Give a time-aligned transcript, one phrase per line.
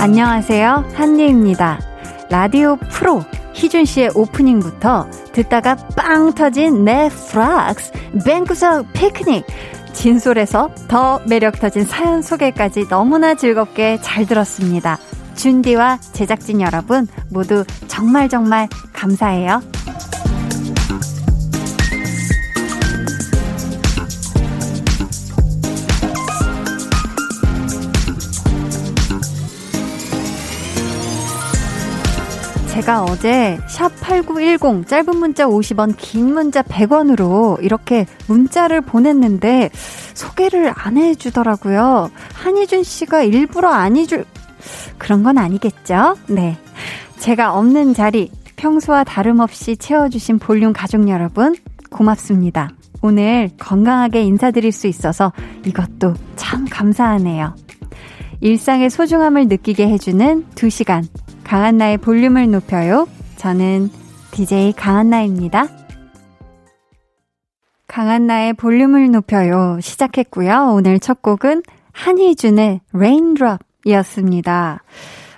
[0.00, 0.84] 안녕하세요.
[0.94, 1.78] 한리입니다.
[2.30, 3.22] 라디오 프로
[3.52, 7.92] 희준 씨의 오프닝부터 듣다가 빵 터진 넷플락스
[8.24, 9.44] 뱅구석 피크닉
[9.92, 14.98] 진솔에서 더 매력 터진 사연 소개까지 너무나 즐겁게 잘 들었습니다.
[15.38, 19.62] 준디와 제작진 여러분 모두 정말 정말 감사해요.
[32.66, 39.70] 제가 어제 샵 8910 짧은 문자 50원, 긴 문자 100원으로 이렇게 문자를 보냈는데
[40.14, 42.10] 소개를 안 해주더라고요.
[42.34, 44.24] 한희준 씨가 일부러 안 해줄,
[45.08, 46.18] 그런 건 아니겠죠?
[46.28, 46.58] 네.
[47.16, 51.56] 제가 없는 자리 평소와 다름없이 채워주신 볼륨 가족 여러분,
[51.88, 52.68] 고맙습니다.
[53.00, 55.32] 오늘 건강하게 인사드릴 수 있어서
[55.64, 57.56] 이것도 참 감사하네요.
[58.42, 61.06] 일상의 소중함을 느끼게 해주는 2시간.
[61.42, 63.08] 강한나의 볼륨을 높여요.
[63.36, 63.88] 저는
[64.32, 65.68] DJ 강한나입니다.
[67.86, 69.78] 강한나의 볼륨을 높여요.
[69.80, 70.74] 시작했고요.
[70.74, 71.62] 오늘 첫 곡은
[71.92, 74.82] 한희준의 Raindrop 이었습니다.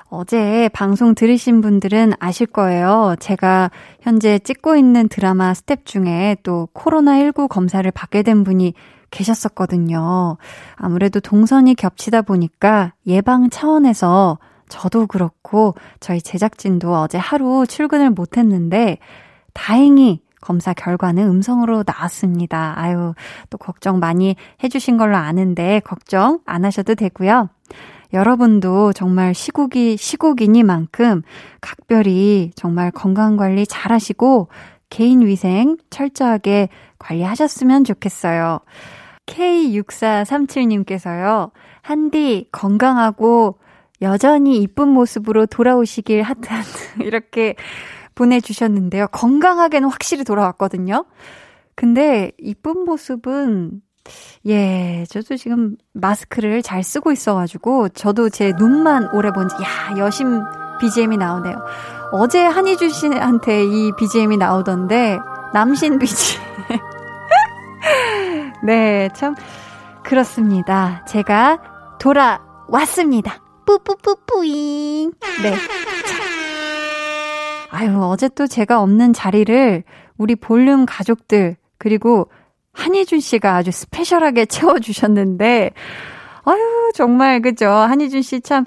[0.08, 3.14] 어제 방송 들으신 분들은 아실 거예요.
[3.20, 3.70] 제가
[4.00, 8.74] 현재 찍고 있는 드라마 스태프 중에 또 코로나19 검사를 받게 된 분이
[9.12, 10.36] 계셨었거든요.
[10.74, 18.98] 아무래도 동선이 겹치다 보니까 예방 차원에서 저도 그렇고 저희 제작진도 어제 하루 출근을 못 했는데
[19.52, 22.74] 다행히 검사 결과는 음성으로 나왔습니다.
[22.76, 23.14] 아유,
[23.50, 27.48] 또 걱정 많이 해주신 걸로 아는데 걱정 안 하셔도 되고요.
[28.12, 31.22] 여러분도 정말 시국이 시국이니만큼
[31.60, 34.48] 각별히 정말 건강 관리 잘 하시고
[34.88, 36.68] 개인 위생 철저하게
[36.98, 38.58] 관리하셨으면 좋겠어요.
[39.26, 41.52] K6437님께서요.
[41.82, 43.60] 한디 건강하고
[44.02, 47.54] 여전히 이쁜 모습으로 돌아오시길 하트하트 이렇게
[48.14, 49.08] 보내주셨는데요.
[49.08, 51.04] 건강하게는 확실히 돌아왔거든요.
[51.74, 53.82] 근데 이쁜 모습은
[54.46, 60.40] 예, 저도 지금 마스크를 잘 쓰고 있어가지고 저도 제 눈만 오래 본지 야 여심
[60.80, 61.56] BGM이 나오네요.
[62.12, 65.18] 어제 한희주 씨한테 이 BGM이 나오던데
[65.52, 66.40] 남신 BGM.
[68.64, 69.34] 네, 참
[70.02, 71.04] 그렇습니다.
[71.06, 71.58] 제가
[72.00, 73.42] 돌아왔습니다.
[73.66, 75.12] 뿌뿌뿌뿌잉.
[75.42, 75.54] 네.
[77.70, 79.84] 아유, 어제 또 제가 없는 자리를
[80.18, 82.28] 우리 볼륨 가족들, 그리고
[82.72, 85.70] 한희준 씨가 아주 스페셜하게 채워주셨는데,
[86.44, 87.68] 아유, 정말, 그죠.
[87.68, 88.64] 한희준 씨 참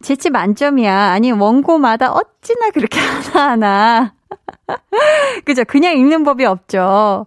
[0.00, 0.94] 재치 만점이야.
[0.94, 2.98] 아니, 원고마다 어찌나 그렇게
[3.32, 4.14] 하나하나.
[5.44, 5.64] 그죠.
[5.64, 7.26] 그냥 읽는 법이 없죠.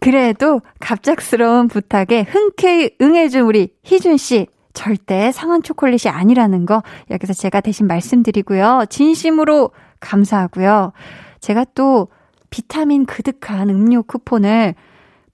[0.00, 4.46] 그래도 갑작스러운 부탁에 흔쾌히 응해준 우리 희준 씨.
[4.74, 8.84] 절대 상한 초콜릿이 아니라는 거 여기서 제가 대신 말씀드리고요.
[8.88, 10.92] 진심으로 감사하고요.
[11.40, 12.06] 제가 또
[12.50, 14.76] 비타민 그득한 음료 쿠폰을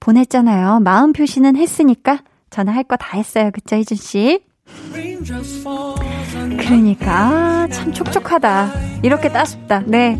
[0.08, 0.80] 보냈잖아요.
[0.80, 2.18] 마음 표시는 했으니까
[2.50, 3.50] 저는 할 거 다 했어요.
[3.52, 4.40] 그쵸, 희준 씨?
[6.58, 8.68] 그러니까 참 촉촉하다.
[9.02, 9.84] 이렇게 따숩다.
[9.86, 10.18] 네.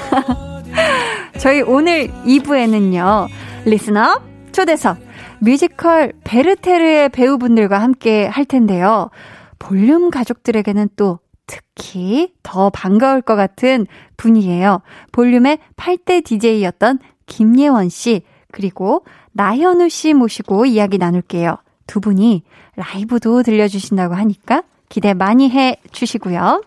[1.38, 3.28] 저희 오늘 2부에는요.
[3.66, 4.20] listener
[4.52, 4.98] 초대석
[5.40, 9.10] 뮤지컬 베르테르의 배우분들과 함께 할 텐데요.
[9.58, 13.86] 볼륨 가족들에게는 또 특히 더 반가울 것 같은
[14.16, 14.80] 분이에요.
[15.12, 21.56] 볼륨의 8대 DJ였던 김예원 씨, 그리고 나현우 씨 모시고 이야기 나눌게요.
[21.86, 22.42] 두 분이
[22.76, 26.62] 라이브도 들려주신다고 하니까 기대 많이 해 주시고요.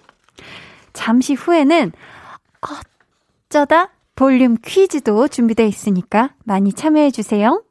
[0.93, 1.91] 잠시 후에는
[3.49, 7.63] 어쩌다 볼륨 퀴즈도 준비되어 있으니까 많이 참여해 주세요.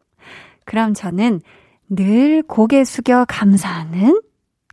[0.64, 1.40] 그럼 저는
[1.88, 4.20] 늘 고개 숙여 감사하는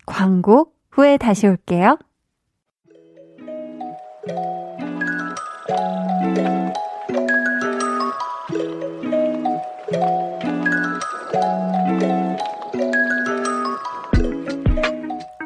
[0.06, 1.98] 광고 후에 다시 올게요.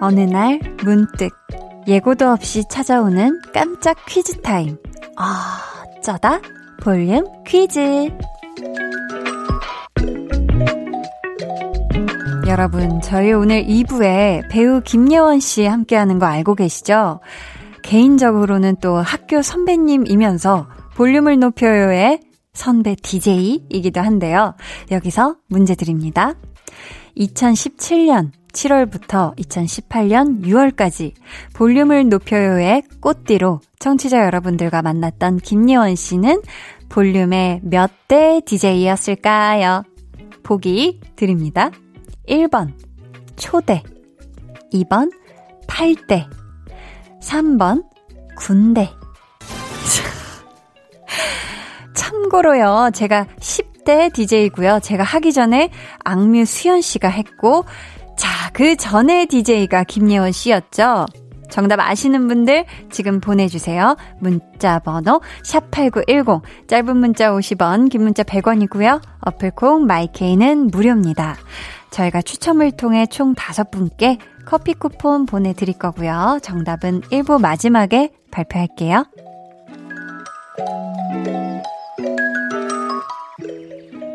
[0.03, 1.31] 어느 날 문득
[1.87, 4.77] 예고도 없이 찾아오는 깜짝 퀴즈 타임.
[5.15, 5.61] 아,
[5.97, 6.41] 어쩌다
[6.81, 8.09] 볼륨 퀴즈.
[12.47, 17.21] 여러분, 저희 오늘 2부에 배우 김예원 씨 함께하는 거 알고 계시죠?
[17.83, 22.19] 개인적으로는 또 학교 선배님이면서 볼륨을 높여요의
[22.51, 24.53] 선배 DJ이기도 한데요.
[24.91, 26.33] 여기서 문제 드립니다.
[27.17, 31.13] 2017년 7월부터 2018년 6월까지
[31.53, 36.41] 볼륨을 높여요의 꽃띠로 청취자 여러분들과 만났던 김예원 씨는
[36.89, 39.81] 볼륨의 몇 대 DJ였을까요?
[40.43, 41.71] 보기 드립니다.
[42.29, 42.71] 1번,
[43.37, 43.81] 초대.
[44.71, 45.11] 2번,
[45.67, 46.29] 8대.
[47.19, 47.85] 3번,
[48.37, 48.91] 군대.
[51.95, 54.79] 참고로요, 제가 10 대 DJ고요.
[54.81, 55.69] 제가 하기 전에
[56.03, 57.65] 악뮤 수연 씨가 했고,
[58.17, 61.05] 자, 그 전에 DJ가 김예원 씨였죠.
[61.49, 63.95] 정답 아시는 분들 지금 보내주세요.
[64.19, 68.99] 문자 번호 샵8910 짧은 문자 50원 긴 문자 100원이고요.
[69.21, 71.35] 어플콩 마이케이는 무료입니다.
[71.91, 76.39] 저희가 추첨을 통해 총 5분께 커피 쿠폰 보내드릴 거고요.
[76.41, 79.05] 정답은 1부 마지막에 발표할게요.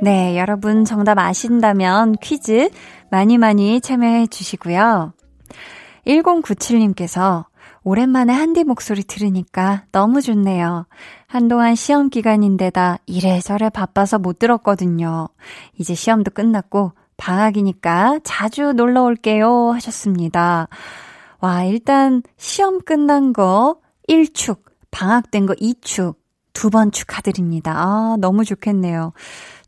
[0.01, 2.71] 네, 여러분 정답 아신다면 퀴즈
[3.11, 5.13] 많이 많이 참여해 주시고요.
[6.07, 7.47] 1097님께서
[7.83, 10.87] 오랜만에 한디 목소리 들으니까 너무 좋네요.
[11.27, 15.29] 한동안 시험 기간인데다 이래저래 바빠서 못 들었거든요.
[15.79, 20.69] 이제 시험도 끝났고 방학이니까 자주 놀러 올게요 하셨습니다.
[21.41, 23.79] 와, 일단 시험 끝난 거
[24.09, 24.61] 1축,
[24.91, 26.15] 방학된 거 2축,
[26.53, 27.73] 두 번 축하드립니다.
[27.77, 29.13] 아, 너무 좋겠네요.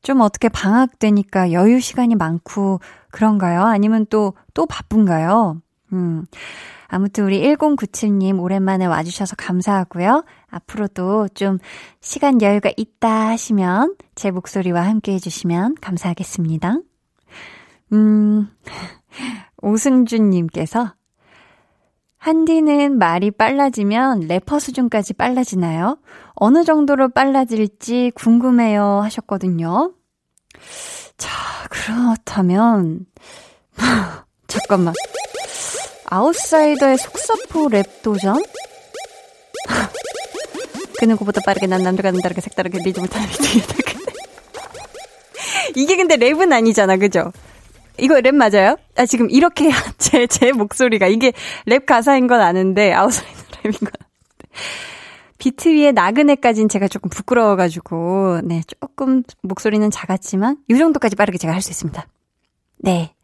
[0.03, 2.81] 좀 어떻게 방학되니까 여유 시간이 많고
[3.11, 3.63] 그런가요?
[3.63, 5.61] 아니면 또, 또 바쁜가요?
[5.93, 6.25] 음.
[6.89, 10.25] 아무튼 우리 1097님 오랜만에 와주셔서 감사하고요.
[10.49, 11.59] 앞으로도 좀
[12.01, 16.79] 시간 여유가 있다 하시면 제 목소리와 함께 해주시면 감사하겠습니다.
[17.93, 18.49] 음,
[19.63, 20.95] 오승준님께서
[22.21, 25.97] 한디는 말이 빨라지면 래퍼 수준까지 빨라지나요?
[26.35, 29.95] 어느 정도로 빨라질지 궁금해요 하셨거든요.
[31.17, 31.31] 자,
[31.71, 33.07] 그렇다면,
[34.47, 34.93] 잠깐만.
[36.05, 38.37] 아웃사이더의 속사포 랩 도전?
[40.99, 43.63] 그 누구보다 빠르게 난 남들과 다르게 색다르게 리듬을 타는 비중이
[45.75, 47.33] 이게 근데 랩은 아니잖아, 그죠?
[48.01, 48.77] 이거 랩 맞아요?
[48.97, 51.33] 아, 지금 이렇게 제, 제 목소리가, 이게
[51.67, 53.91] 랩 가사인 건 아는데, 아웃사이더 랩인 건.
[55.39, 61.63] 비트 위에 나그네까지는 제가 조금 부끄러워가지고, 네, 조금 목소리는 작았지만, 이 정도까지 빠르게 제가 할
[61.63, 62.07] 수 있습니다.
[62.79, 63.15] 네.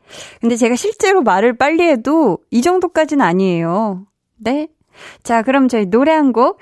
[0.40, 4.06] 근데 제가 실제로 말을 빨리 해도 이 정도까지는 아니에요.
[4.38, 4.68] 네.
[5.24, 6.60] 자, 그럼 저희 노래 한 곡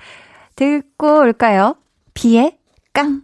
[0.57, 1.77] 듣고 올까요?
[2.15, 2.57] 비의
[2.93, 3.23] 깡.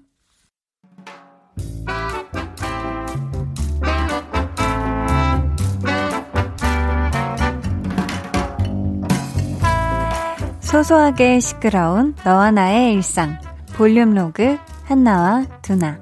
[10.71, 13.41] 소소하게 시끄러운 너와 나의 일상.
[13.75, 15.99] 볼륨 로그 한나와 두나.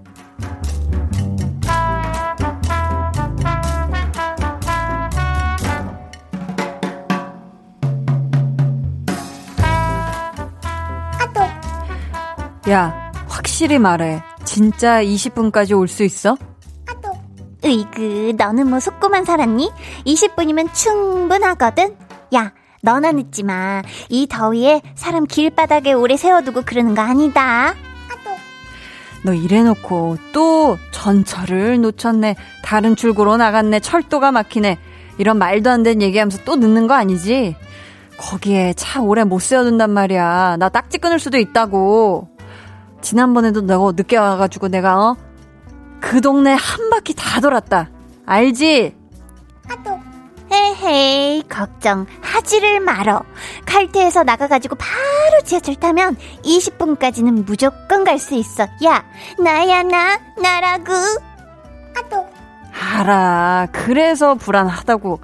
[12.68, 14.22] 야, 확실히 말해.
[14.44, 16.36] 진짜 20분까지 올 수 있어?
[17.64, 19.70] 으이그, 너는 뭐 속고만 살았니?
[20.04, 21.96] 20분이면 충분하거든?
[22.34, 23.82] 야, 너나 늦지 마.
[24.08, 27.74] 이 더위에 사람 길바닥에 오래 세워두고 그러는 거 아니다.
[29.24, 32.36] 너 이래놓고 또 전철을 놓쳤네.
[32.62, 33.80] 다른 출구로 나갔네.
[33.80, 34.78] 철도가 막히네.
[35.18, 37.56] 이런 말도 안 되는 얘기하면서 또 늦는 거 아니지?
[38.16, 40.56] 거기에 차 오래 못 세워둔단 말이야.
[40.58, 42.28] 나 딱지 끊을 수도 있다고.
[43.00, 45.16] 지난번에도 너 늦게 와가지고 내가 어?
[46.00, 47.90] 그 동네 한 바퀴 다 돌았다.
[48.26, 48.94] 알지?
[50.88, 53.20] 헤헤이 걱정하지를 말어.
[53.66, 58.64] 칼퇴해서 나가가지고 바로 지하철 타면 20분까지는 무조건 갈 수 있어.
[58.84, 59.04] 야
[59.38, 60.92] 나야 나 나라구.
[61.96, 62.26] 아또.
[62.96, 65.20] 알아 그래서 불안하다고.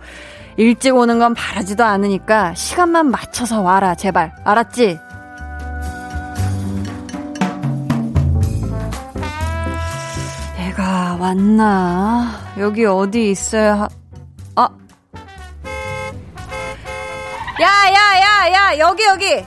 [0.56, 4.32] 일찍 오는 건 바라지도 않으니까 시간만 맞춰서 와라 제발.
[4.44, 4.98] 알았지?
[10.60, 12.30] 얘가 왔나?
[12.58, 13.80] 여기 어디 있어야.
[13.80, 13.88] 야,
[18.52, 19.44] 야, 여기, 여기.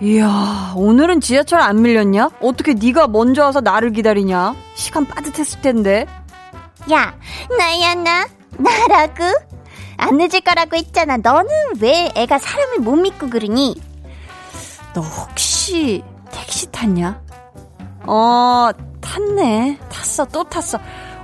[0.00, 2.30] 이야, 오늘은 지하철 안 밀렸냐?
[2.40, 4.54] 어떻게 네가 먼저 와서 나를 기다리냐?
[4.74, 6.06] 시간 빠듯했을 텐데.
[6.90, 7.14] 야,
[7.56, 8.26] 나야, 나,
[8.58, 9.24] 나라고?
[9.96, 11.16] 안 늦을 거라고 했잖아.
[11.18, 11.48] 너는
[11.80, 13.80] 왜 애가 사람을 못 믿고 그러니?
[14.92, 17.22] 너 혹시 택시 탔냐?
[18.06, 19.78] 어, 탔네.
[19.88, 20.78] 탔어, 또 탔어.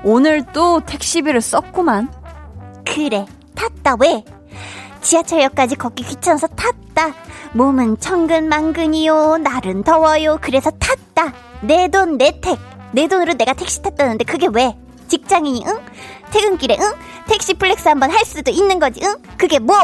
[0.04, 2.10] 오늘 또 택시비를 썼구만.
[2.86, 4.24] 그래, 탔다, 왜?
[5.00, 7.14] 지하철역까지 걷기 귀찮아서 탔다.
[7.52, 9.38] 몸은 천근만근이요.
[9.38, 10.38] 날은 더워요.
[10.40, 11.32] 그래서 탔다.
[11.62, 12.58] 내 돈, 내 택.
[12.92, 14.76] 내 돈으로 내가 택시 탔다는데 그게 왜?
[15.08, 15.78] 직장인이, 응?
[16.30, 16.92] 퇴근길에 응?
[17.26, 19.16] 택시 flex 한번 할 수도 있는 거지 응?
[19.36, 19.74] 그게 뭐?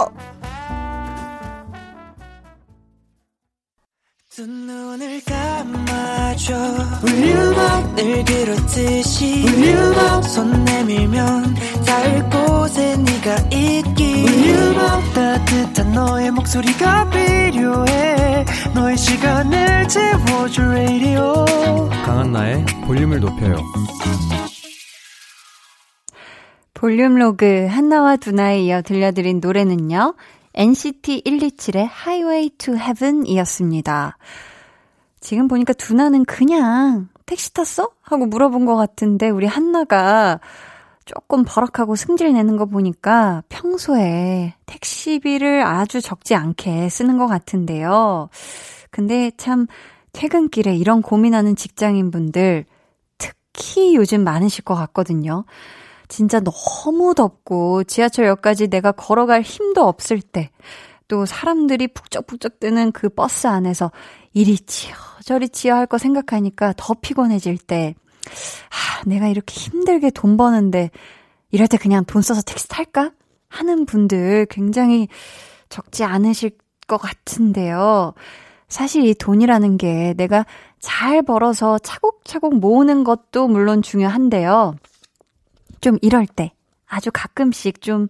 [4.37, 6.55] 두 눈을 감아줘.
[7.03, 11.55] 울륨을 그렇듯이 울륨 손 내밀면
[11.87, 14.27] 닿을 곳에 네가 있기.
[14.29, 14.75] 울륨
[15.15, 18.45] 따뜻한 너의 목소리가 필요해.
[18.75, 21.89] 너의 시간을 채워줄 radio.
[22.05, 23.57] 강한나의 볼륨을 높여요.
[26.75, 30.15] 볼륨 로그 한나와 두나에 이어 들려드린 노래는요
[30.57, 34.17] NCT 127의 Highway to Heaven 이었습니다.
[35.21, 37.91] 지금 보니까 두나는 그냥 택시 탔어?
[38.01, 40.41] 하고 물어본 것 같은데 우리 한나가
[41.05, 48.31] 조금 버럭하고 승질 내는 거 보니까 평소에 택시비를 아주 적지 않게 쓰는 것 같은데요.
[48.91, 49.67] 근데 참
[50.13, 52.65] 퇴근길에 이런 고민하는 직장인분들
[53.19, 55.45] 특히 요즘 많으실 것 같거든요.
[56.09, 60.51] 진짜 너무 덥고 지하철역까지 내가 걸어갈 힘도 없을 때,
[61.09, 63.93] 또 사람들이 북적북적 뜨는 그 버스 안에서
[64.33, 64.95] 이리 치여
[65.25, 67.95] 저리 치여 할 거 생각하니까 더 피곤해질 때,
[68.27, 70.91] 아, 내가 이렇게 힘들게 돈 버는데
[71.51, 73.13] 이럴 때 그냥 돈 써서 택시 탈까?
[73.49, 75.09] 하는 분들 굉장히
[75.69, 76.51] 적지 않으실
[76.87, 78.15] 것 같은데요.
[78.69, 80.45] 사실 이 돈이라는 게 내가
[80.81, 84.75] 잘 벌어서 차곡차곡 모으는 것도 물론 중요한데요.
[85.81, 86.53] 좀 이럴 때
[86.87, 88.09] 아주 가끔씩 좀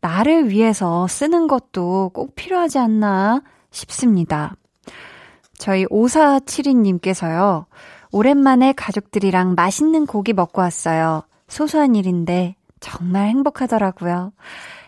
[0.00, 4.54] 나를 위해서 쓰는 것도 꼭 필요하지 않나 싶습니다.
[5.58, 7.66] 저희 5472님께서요.
[8.12, 11.22] 오랜만에 가족들이랑 맛있는 고기 먹고 왔어요.
[11.48, 14.32] 소소한 일인데 정말 행복하더라고요.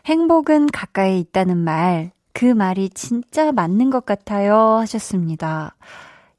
[0.07, 4.77] 행복은 가까이 있다는 말, 그 말이 진짜 맞는 것 같아요.
[4.79, 5.77] 하셨습니다.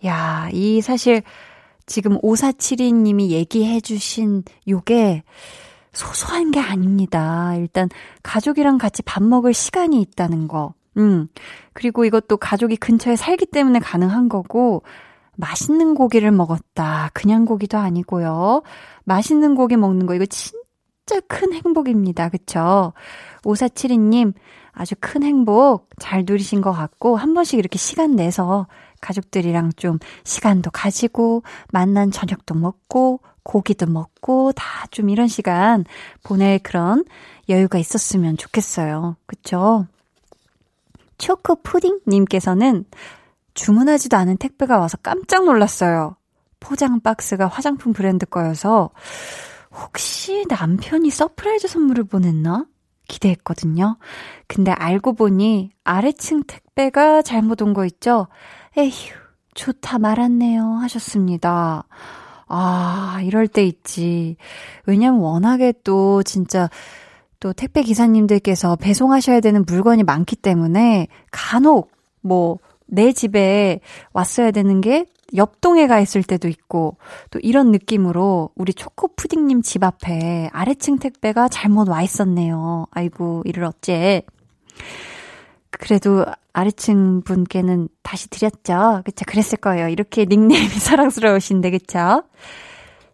[0.06, 1.22] 야, 이 사실
[1.86, 5.24] 지금 5472님이 얘기해 주신 요게
[5.94, 7.56] 소소한 게 아닙니다.
[7.56, 7.90] 일단
[8.24, 10.74] 가족이랑 같이 밥 먹을 시간이 있다는 거.
[10.98, 11.28] 음.
[11.74, 14.84] 그리고 이것도 가족이 근처에 살기 때문에 가능한 거고
[15.36, 17.10] 맛있는 고기를 먹었다.
[17.14, 18.62] 그냥 고기도 아니고요.
[19.06, 22.30] 맛있는 고기 먹는 거 이거 진짜 큰 행복입니다.
[22.30, 22.94] 그쵸?
[23.44, 24.34] 5472님
[24.74, 28.68] 아주 큰 행복 잘 누리신 것 같고 한 번씩 이렇게 시간 내서
[29.02, 35.86] 가족들이랑 좀 시간도 가지고 맛난 저녁도 먹고 고기도 먹고 다 좀 이런 시간
[36.24, 37.06] 보낼 그런
[37.48, 39.16] 여유가 있었으면 좋겠어요.
[39.28, 39.86] 그쵸?
[41.18, 42.86] 초코 푸딩님께서는
[43.54, 46.16] 주문하지도 않은 택배가 와서 깜짝 놀랐어요.
[46.60, 48.90] 포장 박스가 화장품 브랜드 거여서
[49.72, 52.66] 혹시 남편이 surprise 선물을 보냈나?
[53.08, 53.98] 기대했거든요.
[54.48, 58.28] 근데 알고 보니 아래층 택배가 잘못 온 거 있죠?
[58.78, 58.92] 에휴,
[59.54, 60.64] 좋다 말았네요.
[60.82, 61.84] 하셨습니다.
[62.50, 64.36] 아, 이럴 때 있지.
[64.86, 66.70] 왜냐면 워낙에 또 진짜
[67.40, 71.92] 또 택배 기사님들께서 배송하셔야 되는 물건이 많기 때문에 간혹
[72.22, 73.80] 뭐 내 집에
[74.14, 76.98] 왔어야 되는 게 옆동에 가 있을 때도 있고
[77.30, 82.88] 또 이런 느낌으로 우리 초코 푸딩님 집 앞에 아래층 택배가 잘못 와 있었네요.
[82.92, 84.24] 아이고 이를 어째.
[85.80, 89.02] 그래도 아래층 분께는 다시 드렸죠.
[89.06, 89.24] 그쵸?
[89.26, 89.88] 그랬을 거예요.
[89.88, 92.24] 이렇게 닉네임이 사랑스러우신데, 그쵸?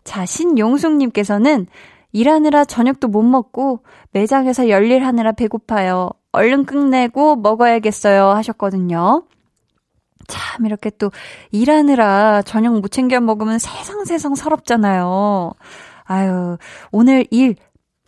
[0.03, 1.67] 자, 신용숙님께서는
[2.11, 6.09] 일하느라 저녁도 못 먹고 매장에서 열일 하느라 배고파요.
[6.31, 8.29] 얼른 끝내고 먹어야겠어요.
[8.29, 9.23] 하셨거든요.
[10.27, 11.11] 참, 이렇게 또
[11.51, 15.53] 일하느라 저녁 못 챙겨 먹으면 세상 세상 서럽잖아요.
[16.05, 16.57] 아유,
[16.91, 17.55] 오늘 일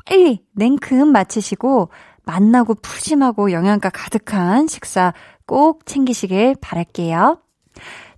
[0.05, 1.89] 빨리 냉큼 마치시고
[2.27, 5.13] 만나고 푸짐하고 영양가 가득한 식사
[5.48, 7.39] 꼭 챙기시길 바랄게요.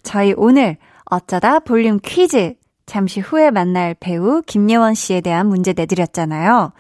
[0.04, 0.76] 저희 오늘
[1.06, 6.74] 어쩌다 볼륨 퀴즈 잠시 후에 만날 배우 김예원 씨에 대한 문제 내드렸잖아요.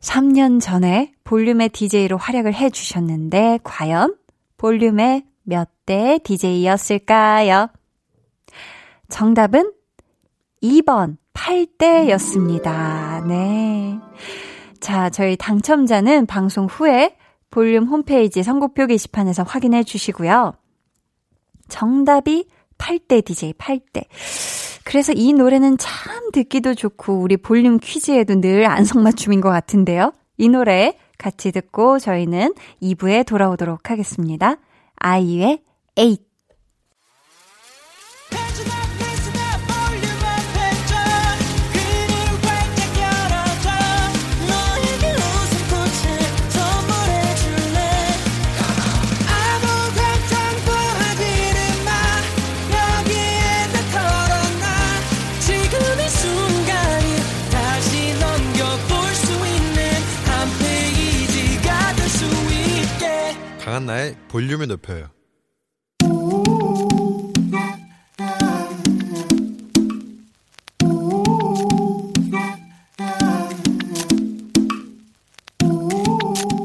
[0.00, 4.16] 3년 전에 볼륨의 DJ로 활약을 해 주셨는데 과연
[4.56, 7.70] 볼륨의 몇 대 DJ였을까요?
[9.08, 9.72] 정답은
[10.62, 13.26] 2번 8대였습니다.
[13.26, 13.98] 네.
[14.80, 17.16] 자, 저희 당첨자는 방송 후에
[17.50, 20.54] 볼륨 홈페이지 선곡표 게시판에서 확인해 주시고요.
[21.68, 22.46] 정답이
[22.78, 24.04] 8대 DJ 8대.
[24.84, 30.12] 그래서 이 노래는 참 듣기도 좋고 우리 볼륨 퀴즈에도 늘 안성맞춤인 것 같은데요.
[30.38, 34.56] 이 노래 같이 듣고 저희는 2부에 돌아오도록 하겠습니다.
[34.96, 35.62] 아이유의
[35.96, 36.27] 8.
[63.86, 65.08] 나의 볼륨을 높여요.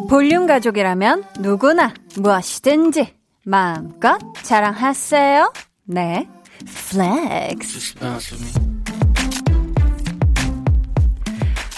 [0.09, 3.15] 볼륨 가족이라면 누구나 무엇이든지
[3.45, 5.51] 마음껏 자랑하세요.
[5.85, 6.27] 네,
[6.65, 7.95] flex.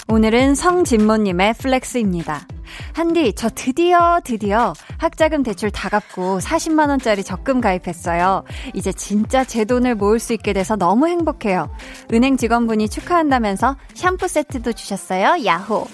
[0.08, 2.46] 오늘은 성진모님의 flex입니다.
[2.92, 8.44] 한디, 저 드디어, 드디어 학자금 대출 다 갚고 40만 원짜리 적금 가입했어요.
[8.74, 11.70] 이제 진짜 제 돈을 모을 수 있게 돼서 너무 행복해요.
[12.12, 15.44] 은행 직원분이 축하한다면서 샴푸 세트도 주셨어요.
[15.44, 15.86] 야호.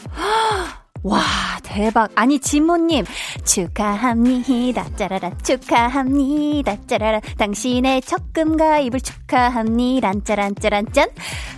[1.03, 1.21] 와,
[1.65, 2.11] 대박.
[2.15, 3.05] 아니, 지모님,
[3.45, 4.95] 축하합니다.
[4.97, 6.77] 짜라라, 축하합니다.
[6.87, 10.13] 짜라라, 당신의 적금 가입을 축하합니다.
[10.25, 11.09] 짜란, 짜란, 짠.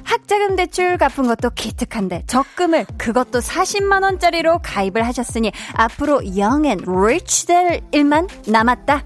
[0.05, 8.29] 학자금 대출 갚은 것도 기특한데, 적금을 그것도 40만원짜리로 가입을 하셨으니, 앞으로 영앤 리치 될 일만
[8.47, 9.05] 남았다.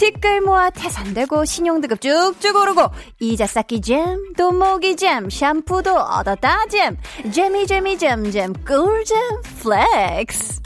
[0.00, 2.88] 티끌 모아 태산되고 신용등급 쭉쭉 오르고
[3.20, 6.96] 이자 쌓기 잼, 돈 모으기 잼, 샴푸도 얻었다 잼,
[7.30, 10.60] 잼이 잼이 잼잼 꿀잼 flex.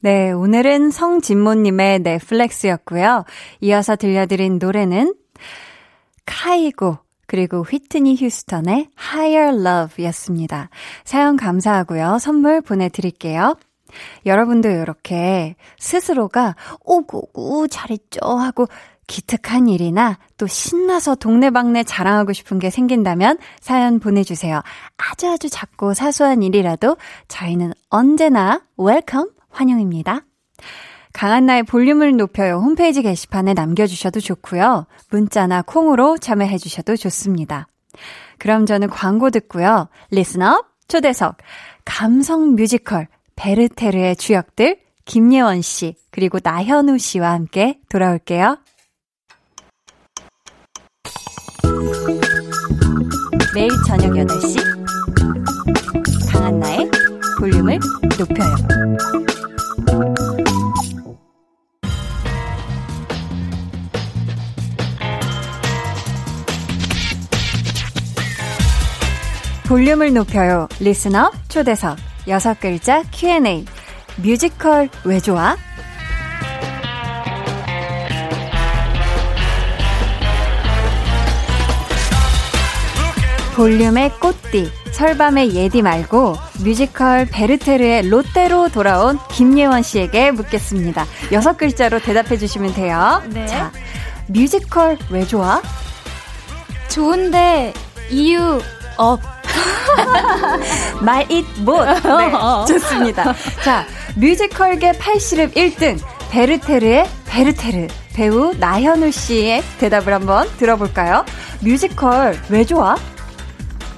[0.00, 3.24] 네, 오늘은 성진모님의 넷플렉스였고요.
[3.60, 5.12] 이어서 들려드린 노래는
[6.24, 10.70] 카이고 그리고 휘트니 휴스턴의 Higher Love 였습니다.
[11.04, 12.18] 사연 감사하고요.
[12.20, 13.56] 선물 보내드릴게요.
[14.24, 18.68] 여러분도 이렇게 스스로가 오구구 잘했죠 하고
[19.08, 24.62] 기특한 일이나 또 신나서 동네방네 자랑하고 싶은 게 생긴다면 사연 보내주세요.
[24.96, 30.22] 아주 아주 작고 사소한 일이라도 저희는 언제나 welcome 환영입니다.
[31.12, 34.86] 강한나의 볼륨을 높여요 홈페이지 게시판에 남겨주셔도 좋고요.
[35.10, 37.66] 문자나 콩으로 참여해주셔도 좋습니다.
[38.38, 39.88] 그럼 저는 광고 듣고요.
[40.10, 41.38] listener 초대석
[41.84, 48.58] 감성 뮤지컬 베르테르의 주역들 김예원 씨 그리고 나현우 씨와 함께 돌아올게요.
[53.54, 54.78] 매일 저녁 8시
[56.30, 56.90] 강한나의
[57.38, 57.78] 볼륨을
[58.18, 59.27] 높여요.
[69.68, 70.66] 볼륨을 높여요.
[70.80, 73.66] 리스너 초대석 여섯 글자 Q&A
[74.16, 75.56] 뮤지컬 왜 좋아?
[83.56, 91.04] 볼륨의 꽃띠 설밤의 예디 말고 뮤지컬 베르테르의 롯데로 돌아온 김예원 씨에게 묻겠습니다.
[91.32, 93.22] 여섯 글자로 대답해 주시면 돼요.
[93.28, 93.46] 네.
[93.46, 93.70] 자,
[94.28, 95.60] 뮤지컬 왜 좋아?
[96.88, 97.74] 좋은데
[98.10, 98.62] 이유
[98.96, 99.37] 없.
[101.00, 101.84] 말잇 못.
[101.84, 102.32] 네,
[102.66, 103.34] 좋습니다.
[103.64, 103.84] 자,
[104.16, 105.98] 뮤지컬계 팔씨름 1등
[106.30, 111.24] 베르테르의 베르테르 배우 나현우 씨의 대답을 한번 들어볼까요?
[111.60, 112.96] 뮤지컬 왜 좋아?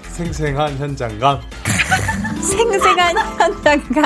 [0.03, 1.41] 생생한 현장감.
[2.43, 4.05] 생생한 현장감.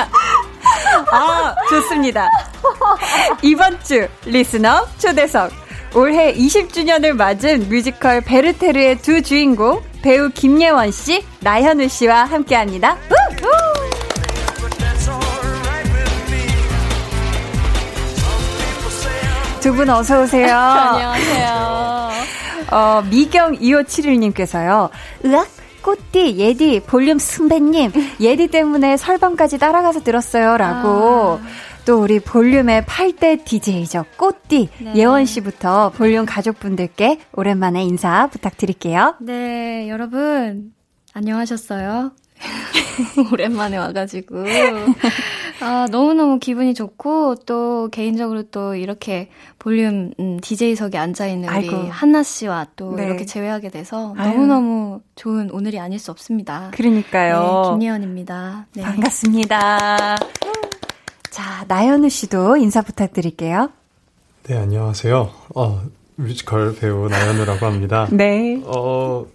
[1.11, 2.29] 아, 좋습니다.
[3.41, 5.51] 이번 주 listener 초대석.
[5.95, 12.97] 올해 20주년을 맞은 뮤지컬 베르테르의 두 주인공 배우 김예원 씨, 나현우 씨와 함께합니다.
[19.61, 20.53] 두분 어서 오세요.
[20.53, 22.09] 안녕하세요.
[22.71, 24.89] 어, 미경 2571님께서요.
[25.25, 25.47] 으악
[25.81, 30.57] 꽃띠, 예디, 볼륨 승배님, 예디 때문에 설방까지 따라가서 들었어요.
[30.57, 31.39] 라고.
[31.41, 31.74] 아.
[31.85, 34.05] 또 우리 볼륨의 8대 DJ죠.
[34.17, 34.95] 꽃띠 네.
[34.95, 39.15] 예원 씨부터 볼륨 가족분들께 오랜만에 인사 부탁드릴게요.
[39.21, 40.73] 네, 여러분
[41.13, 42.11] 안녕하셨어요?
[43.31, 44.45] 오랜만에 와가지고
[45.61, 51.77] 아, 너무너무 기분이 좋고 또 개인적으로 또 이렇게 볼륨 음, DJ석에 앉아있는 우리 아이고.
[51.91, 53.05] 한나 씨와 또 네.
[53.05, 56.71] 이렇게 재회하게 돼서 너무너무 좋은 오늘이 아닐 수 없습니다.
[56.73, 57.61] 그러니까요.
[57.63, 58.67] 네, 김예원입니다.
[58.73, 58.81] 네.
[58.81, 60.17] 반갑습니다.
[61.35, 63.69] 자, 나연우 씨도 인사 부탁드릴게요.
[64.43, 65.31] 네, 안녕하세요.
[65.53, 65.81] 어,
[66.15, 68.07] 뮤지컬 배우 나연우라고 합니다.
[68.13, 68.61] 네.
[68.63, 69.25] 어,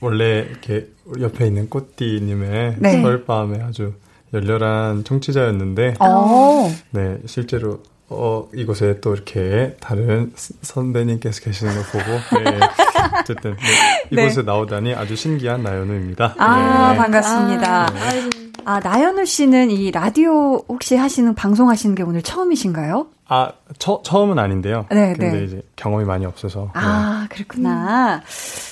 [0.00, 0.88] 원래 이렇게
[1.20, 3.02] 옆에 있는 꽃띠님의 네.
[3.02, 3.92] 서울밤에 아주
[4.32, 6.70] 열렬한 청취자였는데, 오.
[6.92, 12.58] 네, 실제로 어, 이곳에 또 이렇게 다른 선배님께서 계시는 걸 보고, 네.
[13.20, 14.16] 어쨌든, 네.
[14.16, 14.22] 네.
[14.22, 14.46] 이곳에 네.
[14.46, 16.36] 나오다니 아주 신기한 나연우입니다.
[16.38, 16.96] 아, 네.
[16.96, 17.82] 반갑습니다.
[17.82, 23.06] 아, 아, 나연우 씨는 이 라디오 혹시 하시는, 방송하시는 게 오늘 처음이신가요?
[23.32, 24.86] 아, 처, 처음은 아닌데요.
[24.90, 25.44] 네, 근데 네.
[25.44, 26.70] 이제 경험이 많이 없어서.
[26.74, 27.34] 아, 네.
[27.36, 28.16] 그렇구나.
[28.16, 28.20] 음.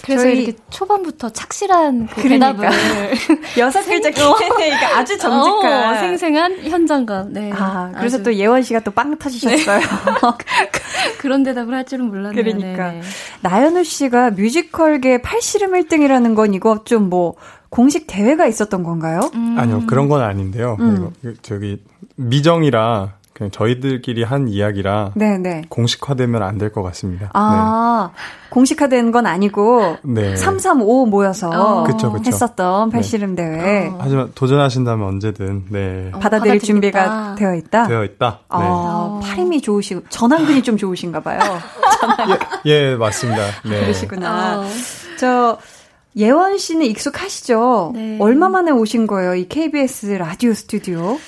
[0.05, 0.43] 그래서 저희...
[0.43, 2.53] 이렇게 초반부터 착실한 그 그러니까.
[2.55, 3.15] 대답을.
[3.57, 5.97] 여섯 글자 Q&A가 아주 정직한.
[5.97, 7.33] 어, 생생한 현장감.
[7.33, 7.53] 네.
[7.55, 8.25] 아, 그래서 아주...
[8.25, 9.79] 또 예원 씨가 또 빵 터지셨어요.
[9.79, 9.87] 네.
[11.19, 12.43] 그런 대답을 할 줄은 몰랐네요.
[12.43, 12.91] 그러니까.
[12.93, 13.01] 네.
[13.43, 17.37] 나연우 씨가 뮤지컬계 팔씨름 1등이라는 건 이거 좀 뭐,
[17.71, 19.21] 공식 대회가 있었던 건가요?
[19.35, 19.57] 음.
[19.59, 20.77] 아니요, 그런 건 아닌데요.
[20.81, 21.11] 음.
[21.43, 21.83] 저기,
[22.17, 25.39] 미정이라 그냥 저희들끼리 한 이야기라 네네.
[25.39, 25.63] 네.
[25.69, 27.31] 공식화되면 안 될 것 같습니다.
[27.35, 28.21] 아, 네.
[28.51, 30.35] 공식화된 건 아니고 네.
[30.35, 31.85] 335 모여서 어.
[31.85, 32.25] 그쵸, 그쵸.
[32.27, 33.45] 했었던 팔씨름 네.
[33.45, 33.87] 대회.
[33.91, 33.99] 어.
[34.01, 36.11] 하지만 도전하신다면 언제든 네.
[36.13, 37.87] 어, 받아들일 준비가 되어 있다.
[37.87, 38.41] 되어 있다.
[38.41, 38.47] 네.
[38.49, 41.39] 어, 팔힘이 좋으시고 전완근이 좀 좋으신가 봐요.
[42.67, 43.41] 예, 예, 맞습니다.
[43.65, 43.81] 네.
[43.83, 44.63] 그러시구나.
[44.63, 44.65] 어.
[45.17, 45.59] 저
[46.17, 47.93] 예원 씨는 익숙하시죠?
[47.95, 48.19] 네.
[48.21, 49.35] 얼마 만에 오신 거예요?
[49.35, 51.19] 이 KBS 라디오 스튜디오?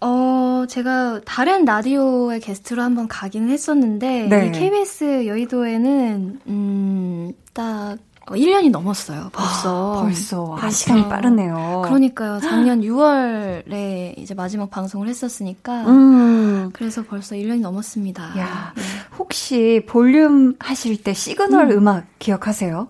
[0.00, 4.46] 어, 제가 다른 라디오의 게스트로 한번 가기는 했었는데, 네.
[4.48, 9.98] 이 KBS 여의도에는, 음, 딱, 1년이 넘었어요, 벌써.
[9.98, 10.56] 아, 벌써.
[10.60, 11.82] 아, 시간이 빠르네요.
[11.84, 12.40] 그러니까요.
[12.40, 15.86] 작년 6월에 이제 마지막 방송을 했었으니까.
[15.86, 16.70] 음.
[16.72, 18.38] 그래서 벌써 1년이 넘었습니다.
[18.38, 18.82] 야, 네.
[19.18, 21.88] 혹시 볼륨 하실 때 시그널 음.
[21.88, 22.88] 악 기억하세요?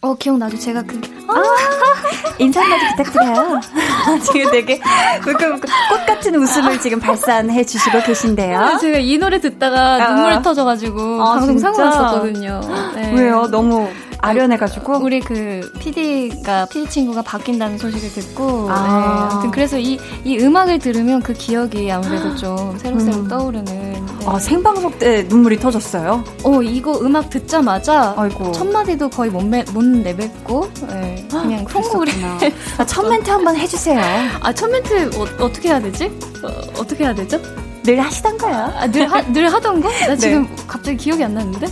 [0.00, 0.56] 어, 기억나죠?
[0.58, 1.42] 제가 그, 아,
[2.38, 3.60] 인사 한마디 부탁드려요.
[4.32, 4.78] 지금 되게
[5.24, 8.78] 꽃 같은 웃음을 지금 발산해 주시고 계신데요.
[8.80, 10.14] 제가 이 노래 듣다가 아.
[10.14, 12.60] 눈물이 터져가지고 아, 방송 사고 났었거든요.
[12.94, 13.12] 네.
[13.12, 13.48] 왜요?
[13.48, 13.88] 너무
[14.20, 19.28] 아련해가지고 우리 그 PD가 PD 친구가 바뀐다는 소식을 듣고 아.
[19.28, 23.28] 네, 아무튼 그래서 이 이 음악을 들으면 그 기억이 아무래도 좀 새록새록 음.
[23.28, 24.02] 떠오르는 네.
[24.26, 26.24] 아 생방송 때 눈물이 터졌어요?
[26.44, 28.52] 어 이거 음악 듣자마자 아이고.
[28.52, 32.12] 첫 마디도 거의 못, 매, 못 내뱉고 네, 그냥 콩고리
[32.78, 34.00] 아, 첫 멘트 한번 해주세요.
[34.40, 36.06] 아첫 멘트 어, 떻게 해야 되지?
[36.42, 37.40] 어, 어떻게 해야 되죠?
[37.84, 38.72] 늘 하시던가요?
[38.76, 39.88] 아, 늘, 하, 늘 하던 거?
[40.06, 40.64] 나 지금 네.
[40.66, 41.66] 갑자기 기억이 안 나는데?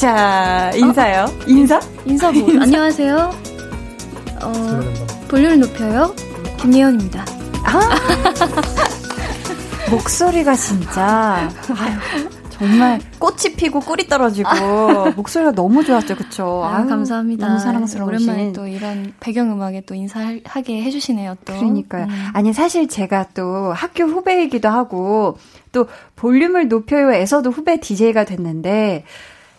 [0.00, 1.26] 자, 인사요.
[1.26, 1.44] 어?
[1.46, 1.78] 인사?
[2.06, 2.48] 인사 뭐.
[2.48, 2.62] 인사?
[2.62, 3.16] 안녕하세요.
[4.42, 4.52] 어,
[5.28, 6.14] 볼륨을 높여요.
[6.58, 7.22] 김예원입니다.
[7.64, 7.80] 아!
[9.92, 11.50] 목소리가 진짜.
[11.76, 11.98] 아유,
[12.48, 16.62] 정말 꽃이 피고 꿀이 떨어지고 목소리가 너무 좋았죠, 그쵸?
[16.64, 17.46] 아, 감사합니다.
[17.46, 18.02] 너무 사랑스러우신.
[18.30, 21.52] 오랜만에 또 이런 배경음악에 또 인사하게 해주시네요, 또.
[21.52, 22.04] 그러니까요.
[22.06, 22.28] 음.
[22.32, 25.36] 아니, 사실 제가 또 학교 후배이기도 하고
[25.72, 29.04] 또 볼륨을 높여요에서도 후배 DJ가 됐는데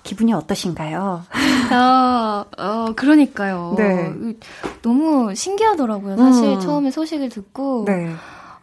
[0.03, 1.23] 기분이 어떠신가요?
[1.71, 3.75] 아, 어, 그러니까요.
[3.77, 4.13] 네.
[4.81, 6.17] 너무 신기하더라고요.
[6.17, 6.59] 사실 음.
[6.59, 7.85] 처음에 소식을 듣고.
[7.87, 8.11] 네.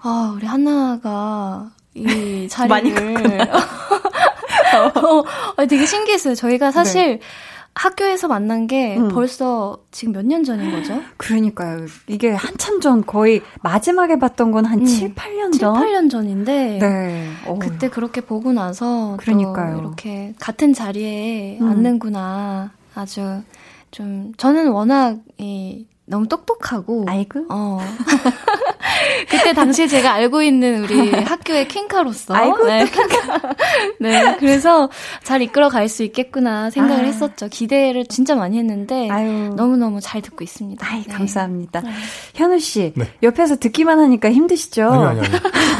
[0.02, 3.16] 아, 우리 하나가 이 자리를.
[4.74, 5.24] 어,
[5.56, 6.34] 어, 되게 신기했어요.
[6.34, 7.20] 저희가 사실 네.
[7.78, 9.08] 학교에서 만난 게 음.
[9.08, 11.00] 벌써 지금 몇 년 전인 거죠?
[11.16, 11.86] 그러니까요.
[12.08, 14.84] 이게 한참 전 거의 마지막에 봤던 건한 음.
[14.84, 15.74] 7, 8년 전?
[15.78, 17.28] 7, 8년 전인데 네.
[17.60, 19.78] 그때 그렇게 보고 나서 그러니까요.
[19.78, 21.68] 이렇게 같은 자리에 음.
[21.70, 22.72] 앉는구나.
[22.94, 23.42] 아주
[23.92, 27.04] 좀 저는 워낙 이 너무 똑똑하고.
[27.08, 27.44] 아이고.
[27.50, 27.78] 어.
[29.28, 32.34] 그때 당시에 제가 알고 있는 우리 학교의 퀸카로서.
[32.34, 32.86] 아이고 네.
[34.00, 34.88] 네 그래서
[35.22, 37.06] 잘 이끌어 갈 수 있겠구나 생각을 아.
[37.06, 37.48] 했었죠.
[37.48, 39.54] 기대를 진짜 많이 했는데 아유.
[39.56, 40.86] 너무 너무 잘 듣고 있습니다.
[40.86, 41.12] 아이 네.
[41.14, 41.80] 감사합니다.
[41.80, 41.90] 네.
[42.34, 43.06] 현우 씨 네.
[43.22, 44.84] 옆에서 듣기만 하니까 힘드시죠?
[44.84, 45.38] 아니요 아니요 아니요.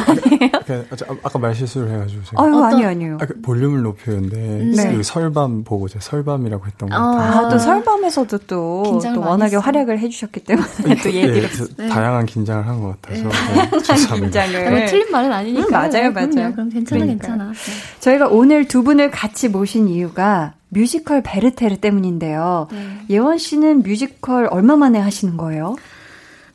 [0.09, 0.85] 아니에요
[1.23, 2.43] 아 까 말 실수를 해가지고 제가.
[2.43, 3.19] 아유 아니요 아니요.
[3.21, 4.73] 아, 그 볼륨을 높였는데 음.
[4.75, 4.97] 네.
[4.97, 7.47] 그 설밤 보고 제가 설밤이라고 했던 것 같아요.
[7.47, 12.27] 아, 또 설밤에서도 또, 또 워낙에 활약을 해주 셨 주셨기 때문에 또 얘기를 네, 다양한
[12.27, 13.71] 긴장을 한 것 같아서 네.
[13.71, 14.43] 네, 죄송합니다.
[14.45, 14.71] 긴장을.
[14.79, 15.67] 뭐 틀린 말은 아니니까.
[15.67, 16.31] 음, 맞아요, 맞아요.
[16.31, 17.27] 그럼요, 그럼 괜찮아, 그러니까.
[17.29, 17.53] 괜찮아.
[17.53, 18.01] 네.
[18.01, 22.69] 저희가 오늘 두 분을 같이 모신 이유가 뮤지컬 베르테르 때문인데요.
[22.73, 22.89] 네.
[23.11, 25.77] 예원 씨는 뮤지컬 얼마 만에 하시는 거예요?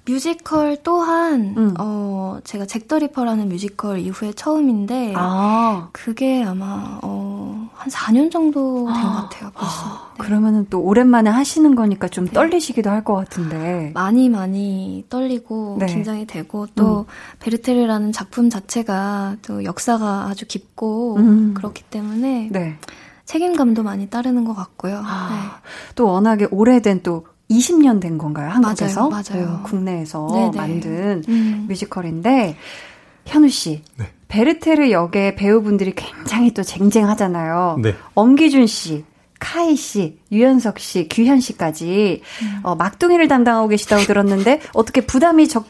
[0.06, 1.74] 뮤지컬 또한 음.
[1.80, 5.88] 어 제가 잭 더 리퍼라는 뮤지컬 이후에 처음인데 아.
[5.94, 7.33] 그게 아마 어
[7.76, 9.22] 한 4년 정도 된 것 아.
[9.30, 9.52] 같아요.
[9.54, 9.72] 벌써.
[9.86, 10.12] 아.
[10.18, 10.24] 네.
[10.24, 12.32] 그러면은 또 오랜만에 하시는 거니까 좀 네.
[12.32, 13.92] 떨리시기도 할 것 같은데.
[13.94, 15.88] 많이 많이 떨리고 네.
[15.88, 17.06] 긴장이 되고 또 음.
[17.40, 21.54] 베르테르라는 작품 자체가 또 역사가 아주 깊고 음.
[21.54, 22.78] 그렇기 때문에 네.
[23.26, 25.02] 책임감도 많이 따르는 것 같고요.
[25.04, 25.30] 아.
[25.32, 25.70] 네.
[25.96, 28.50] 또 워낙에 오래된 또 20년 된 건가요?
[28.52, 29.10] 한국에서?
[29.10, 29.24] 맞아요.
[29.30, 29.60] 맞아요.
[29.60, 30.52] 어, 국내에서 네네.
[30.58, 31.66] 만든 음.
[31.68, 32.56] 뮤지컬인데
[33.26, 33.82] 현우 씨.
[33.98, 34.08] 네.
[34.28, 37.78] 베르테르 역의 배우분들이 굉장히 또 쟁쟁하잖아요.
[37.82, 37.94] 네.
[38.16, 39.04] 엄기준 씨,
[39.40, 42.60] 카이 씨, 유연석 씨, 규현 씨까지 음.
[42.64, 45.66] 어, 막둥이를 담당하고 계시다고 들었는데 어떻게 부담이 적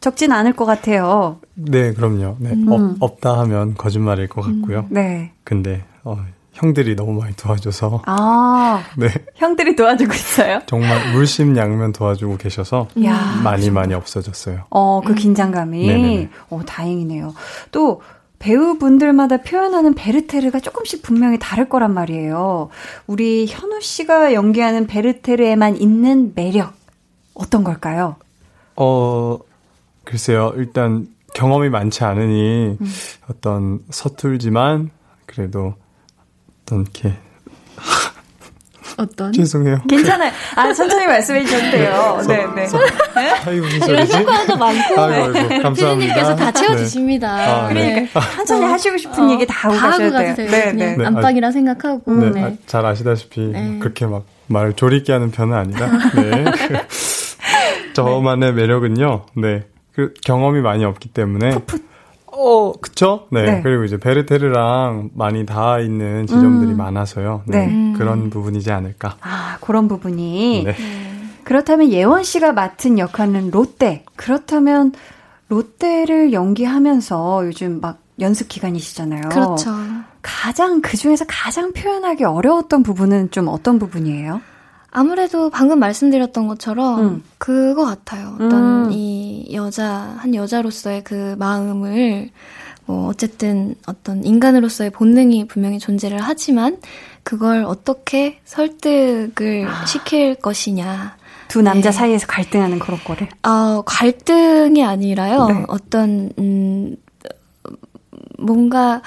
[0.00, 1.40] 적진 않을 것 같아요.
[1.54, 2.36] 네, 그럼요.
[2.38, 2.70] 네, 음.
[2.70, 4.80] 없, 없다 하면 거짓말일 것 같고요.
[4.80, 4.86] 음.
[4.90, 5.32] 네.
[5.44, 6.22] 근데 어,
[6.54, 8.02] 형들이 너무 많이 도와줘서.
[8.06, 8.82] 아.
[8.96, 9.08] 네.
[9.34, 10.60] 형들이 도와주고 있어요?
[10.66, 14.64] 정말 물심양면 도와주고 계셔서 야, 많이 많이 없어졌어요.
[14.70, 15.14] 어, 그 음.
[15.16, 15.86] 긴장감이.
[15.86, 16.30] 네네네.
[16.50, 17.34] 어, 다행이네요.
[17.70, 18.00] 또
[18.38, 22.68] 배우분들마다 표현하는 베르테르가 조금씩 분명히 다를 거란 말이에요.
[23.06, 26.74] 우리 현우 씨가 연기하는 베르테르에만 있는 매력
[27.34, 28.16] 어떤 걸까요?
[28.76, 29.38] 어,
[30.04, 30.52] 글쎄요.
[30.56, 32.92] 일단 경험이 많지 않으니 음.
[33.28, 34.90] 어떤 서툴지만
[35.26, 35.74] 그래도
[36.72, 37.14] 이렇게
[38.96, 39.32] 어떤?
[39.32, 39.82] 죄송해요.
[39.88, 40.30] 괜찮아요.
[40.54, 42.22] 아, 천천히 말씀해 주셔도 돼요.
[42.28, 42.66] 네, 네.
[43.16, 43.30] 네?
[43.44, 44.16] 아이고, 무슨 소리지?
[44.18, 45.00] 효과도 많고.
[45.00, 45.74] 아이고, 아이고, 감사합니다.
[45.74, 47.36] 피디님께서 다 채워주십니다.
[47.36, 47.42] 네.
[47.42, 48.08] 아, 네.
[48.12, 50.34] 그러니까, 천천히 어, 하시고 싶은 어, 얘기 다 하고 가셔도 돼요.
[50.36, 50.50] 돼요.
[50.50, 50.96] 네, 네.
[50.96, 51.06] 네.
[51.06, 52.14] 안방이라 생각하고.
[52.14, 52.42] 네, 네.
[52.44, 53.78] 아, 잘 아시다시피, 네.
[53.80, 55.90] 그렇게 막 말을 조리게 하는 편은 아니다.
[56.14, 56.44] 네.
[57.94, 59.64] 저만의 매력은요, 네.
[59.92, 61.50] 그 경험이 많이 없기 때문에.
[61.50, 61.93] 풋풋.
[62.36, 63.26] 어, 그쵸?
[63.30, 63.42] 네.
[63.44, 63.60] 네.
[63.62, 66.76] 그리고 이제 베르테르랑 많이 닿아 있는 지점들이 음.
[66.76, 67.42] 많아서요.
[67.46, 67.66] 네.
[67.66, 67.94] 네.
[67.96, 69.16] 그런 부분이지 않을까.
[69.20, 70.64] 아, 그런 부분이.
[70.64, 70.74] 네.
[71.44, 74.04] 그렇다면 예원 씨가 맡은 역할은 롯데.
[74.16, 74.92] 그렇다면
[75.48, 79.28] 롯데를 연기하면서 요즘 막 연습 기간이시잖아요.
[79.28, 79.70] 그렇죠.
[80.22, 84.40] 가장 그 중에서 가장 표현하기 어려웠던 부분은 좀 어떤 부분이에요?
[84.94, 87.22] 아무래도 방금 말씀드렸던 것처럼 음.
[87.38, 88.34] 그거 같아요.
[88.36, 88.92] 어떤 음.
[88.92, 92.30] 이 여자 한 여자로서의 그 마음을
[92.86, 96.78] 뭐 어쨌든 어떤 인간으로서의 본능이 분명히 존재를 하지만
[97.24, 99.84] 그걸 어떻게 설득을 아.
[99.84, 101.16] 시킬 것이냐.
[101.48, 101.96] 두 남자 네.
[101.96, 103.28] 사이에서 갈등하는 그런 거를?
[103.42, 105.46] 어, 갈등이 아니라요.
[105.46, 105.64] 네.
[105.66, 106.96] 어떤 음
[108.38, 109.02] 뭔가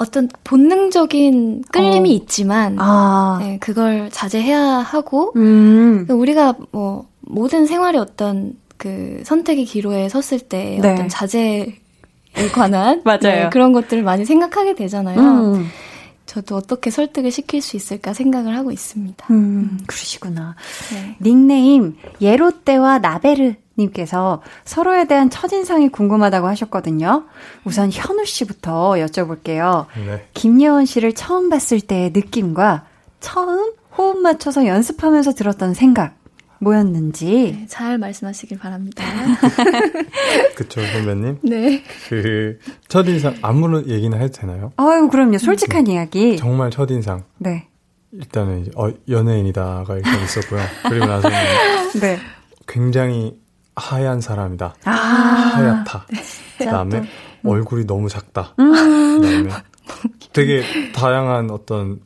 [0.00, 2.12] 어떤 본능적인 끌림이 어.
[2.14, 3.38] 있지만 아.
[3.42, 6.06] 네, 그걸 자제해야 하고 음.
[6.08, 10.92] 우리가 뭐 모든 생활의 어떤 그 선택의 기로에 섰을 때 네.
[10.94, 11.74] 어떤 자제에
[12.54, 13.18] 관한 맞아요.
[13.20, 15.20] 네, 그런 것들을 많이 생각하게 되잖아요.
[15.20, 15.66] 음.
[16.24, 19.26] 저도 어떻게 설득을 시킬 수 있을까 생각을 하고 있습니다.
[19.30, 19.78] 음, 음.
[19.86, 20.56] 그러시구나.
[20.94, 21.16] 네.
[21.20, 27.24] 닉네임 예로떼와 나베르 님께서 서로에 대한 첫인상이 궁금하다고 하셨거든요.
[27.64, 29.86] 우선 현우 씨부터 여쭤볼게요.
[30.06, 30.26] 네.
[30.34, 32.84] 김예원 씨를 처음 봤을 때의 느낌과
[33.20, 36.14] 처음 호흡 맞춰서 연습하면서 들었던 생각
[36.60, 39.02] 뭐였는지 네, 잘 말씀하시길 바랍니다.
[40.54, 41.38] 그쵸 선배님.
[41.42, 41.82] 네.
[42.08, 44.72] 그 첫인상 아무런 얘기나 해도 되나요?
[44.76, 46.36] 아유 그럼요 솔직한 음, 이야기.
[46.36, 47.24] 정말 첫인상.
[47.38, 47.66] 네.
[48.12, 50.60] 일단은 이제 어 연예인이다가 일단 있었고요.
[50.88, 51.36] 그리고 나서는
[52.00, 52.18] 네.
[52.66, 53.39] 굉장히
[53.80, 54.74] 하얀 사람이다.
[54.84, 56.06] 아~ 하얗다.
[56.10, 56.20] 네.
[56.58, 57.06] 그다음에 음.
[57.44, 58.54] 얼굴이 너무 작다.
[58.58, 59.50] 음~ 그다음에
[60.32, 60.62] 되게
[60.92, 62.00] 다양한 어떤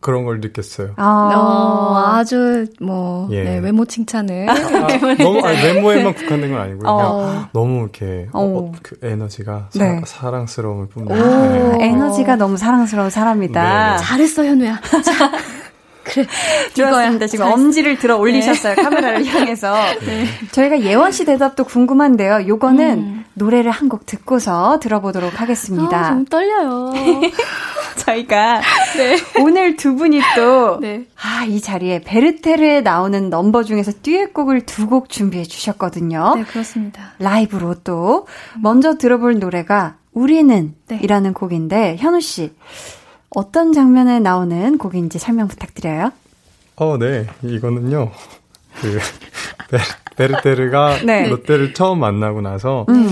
[0.00, 0.94] 그런 걸 느꼈어요.
[0.96, 3.44] 아, 어, 아주 뭐 예.
[3.44, 4.54] 네, 외모 칭찬을 아,
[5.22, 6.88] 너무 아니, 외모에만 국한된 건 아니고요.
[6.90, 7.48] 어.
[7.52, 8.40] 너무 이렇게 어.
[8.40, 10.00] 어, 그 에너지가 네.
[10.06, 11.78] 사, 랑스러움을 뿜는.
[11.78, 11.88] 네.
[11.88, 13.96] 에너지가 너무 사랑스러운 사람이다.
[13.96, 14.02] 네.
[14.02, 14.80] 잘했어 현우야.
[16.14, 16.22] 자.
[16.22, 16.26] 그래,
[16.74, 17.26] 좋았습니다.
[17.26, 18.74] 지금 엄지를 들어 올리셨어요.
[18.74, 18.82] 네.
[18.82, 19.74] 카메라를 향해서.
[20.06, 20.26] 네.
[20.52, 22.46] 저희가 예원 씨 대답도 궁금한데요.
[22.48, 23.24] 요거는 음.
[23.34, 25.98] 노래를 한 곡 듣고서 들어보도록 하겠습니다.
[25.98, 26.92] 아, 좀 떨려요.
[27.96, 28.60] 저희가
[28.96, 29.16] 네.
[29.42, 31.06] 오늘 두 분이 또, 네.
[31.20, 36.34] 아, 이 자리에 베르테르에 나오는 넘버 중에서 듀엣곡을 두 곡 준비해 주셨거든요.
[36.36, 37.12] 네, 그렇습니다.
[37.18, 38.26] 라이브로 또.
[38.60, 40.98] 먼저 들어볼 노래가 우리는 네.
[41.02, 42.52] 이라는 곡인데, 현우 씨.
[43.30, 46.12] 어떤 장면에 나오는 곡인지 설명 부탁드려요.
[46.76, 47.26] 어, 네.
[47.42, 48.10] 이거는요.
[48.80, 48.98] 그
[50.16, 51.28] 베르테르가 네.
[51.28, 53.08] 롯데를 처음 만나고 나서 음.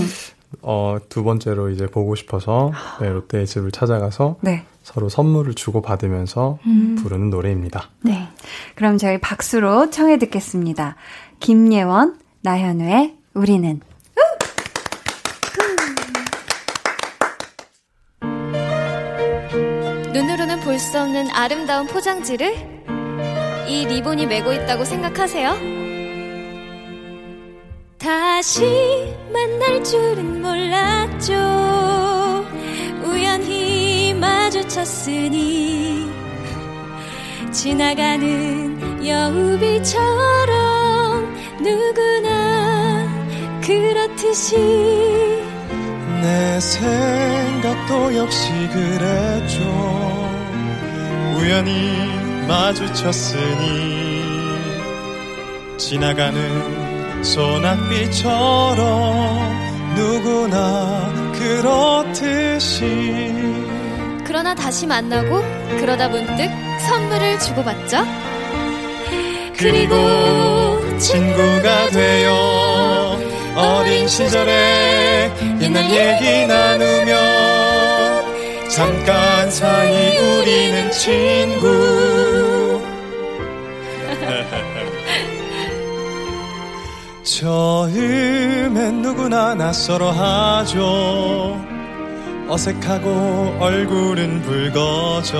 [0.61, 4.63] 어, 두 번째로 이제 보고 싶어서 네, 롯데의 집을 찾아가서 네.
[4.83, 6.97] 서로 선물을 주고 받으면서 음.
[6.99, 7.89] 부르는 노래입니다.
[8.01, 8.27] 네.
[8.75, 10.95] 그럼 저희 박수로 청해 듣겠습니다.
[11.39, 13.79] 김예원, 나현우의 우리는
[20.13, 22.53] 볼 수 없는 아름다운 포장지를
[23.67, 25.55] 이 리본이 메고 있다고 생각하세요?
[27.97, 31.35] 다시 만날 줄은 몰랐죠.
[33.05, 36.09] 우연히 마주쳤으니
[37.51, 40.47] 지나가는 여우비처럼
[41.61, 43.07] 누구나
[43.61, 44.55] 그렇듯이
[46.21, 49.63] 내 생각도 역시 그랬죠.
[51.37, 53.99] 우연히 마주쳤으니
[55.77, 58.79] 지나가는 소낙비처럼
[59.95, 62.83] 누구나 그렇듯이
[64.25, 65.41] 그러나 다시 만나고
[65.79, 66.49] 그러다 문득
[66.87, 67.97] 선물을 주고받죠
[69.57, 69.95] 그리고
[70.97, 73.19] 친구가 되어
[73.55, 74.88] 어린 시절에
[75.69, 77.13] 옛날 얘기 나누며
[78.69, 82.81] 잠깐 사이 우리는 친구.
[87.21, 91.63] 처음엔 누구나 낯설어 하죠.
[92.47, 95.37] 어색하고 얼굴은 붉어져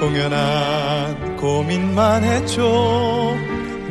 [0.00, 3.36] 공연한 고민만 했죠.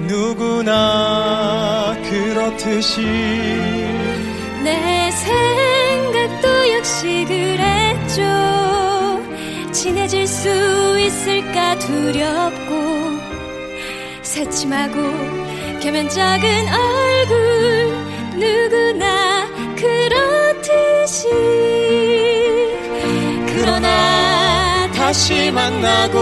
[0.07, 3.03] 누구나 그렇듯이
[4.63, 8.23] 내 생각도 역시 그랬죠.
[9.73, 12.73] 친해질 수 있을까 두렵고
[14.21, 14.93] 새침하고
[15.81, 17.93] 겸연작은 얼굴
[18.39, 21.27] 누구나 그렇듯이
[23.47, 26.19] 그러나 다시 만나고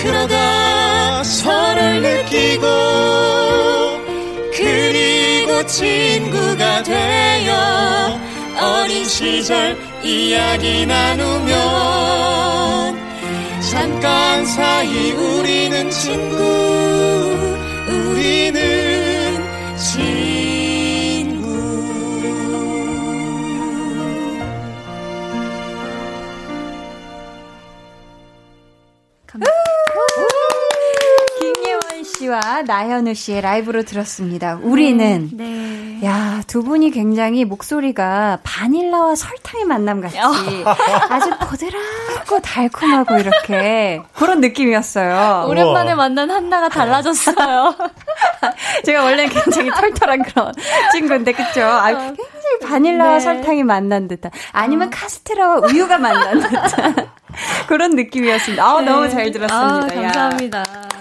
[0.00, 3.73] 그러다 서로를 느끼고
[5.74, 8.20] 친구가 되어
[8.60, 11.56] 어린 시절 이야기 나누면
[13.72, 17.33] 잠깐 사이 우리는 친구
[32.66, 34.58] 나현우 씨의 라이브로 들었습니다.
[34.62, 35.44] 우리는 네.
[35.44, 36.06] 네.
[36.06, 40.18] 야, 두 분이 굉장히 목소리가 바닐라와 설탕의 만남 같이
[41.08, 45.46] 아주 보드랍고 달콤하고 이렇게 그런 느낌이었어요.
[45.48, 47.74] 오랜만에 만난 한나가 달라졌어요.
[48.84, 50.52] 제가 원래 굉장히 털털한 그런
[50.92, 51.62] 친구인데 그쵸?
[51.62, 51.96] 아, 어.
[51.96, 53.20] 굉장히 바닐라와 네.
[53.20, 54.90] 설탕이 만난 듯한 아니면 어.
[54.92, 57.08] 카스테라와 우유가 만난 듯한
[57.66, 58.64] 그런 느낌이었습니다.
[58.64, 58.90] 아, 네.
[58.90, 59.56] 너무 잘 들었습니다.
[59.56, 60.64] 아, 감사합니다.
[60.68, 60.93] 음.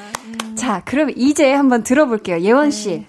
[0.55, 2.39] 자, 그럼 이제 한번 들어볼게요.
[2.41, 2.89] 예원 씨.
[2.89, 3.07] 네.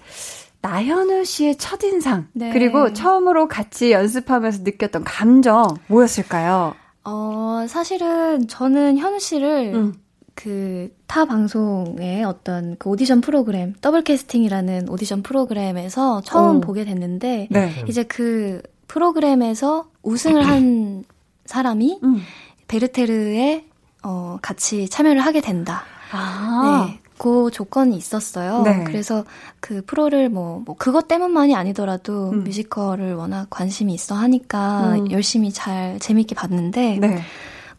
[0.61, 2.49] 나현우 씨의 첫인상, 네.
[2.51, 6.73] 그리고 처음으로 같이 연습하면서 느꼈던 감정, 뭐였을까요?
[7.03, 9.93] 어, 사실은 저는 현우 씨를 음.
[10.33, 16.61] 그 타 방송의 어떤 그 오디션 프로그램, 더블 캐스팅이라는 오디션 프로그램에서 처음 오.
[16.61, 17.85] 보게 됐는데, 네.
[17.87, 21.03] 이제 그 프로그램에서 우승을 한
[21.45, 22.21] 사람이 음.
[22.67, 23.65] 베르테르에
[24.03, 25.83] 어, 같이 참여를 하게 된다.
[26.11, 26.87] 아.
[26.87, 26.99] 네.
[27.17, 28.61] 그 조건이 있었어요.
[28.63, 28.83] 네.
[28.83, 29.23] 그래서
[29.59, 32.43] 그 프로를 뭐, 뭐, 그것 때문만이 아니더라도 음.
[32.43, 35.11] 뮤지컬을 워낙 관심이 있어 하니까 음.
[35.11, 37.21] 열심히 잘 재밌게 봤는데, 네.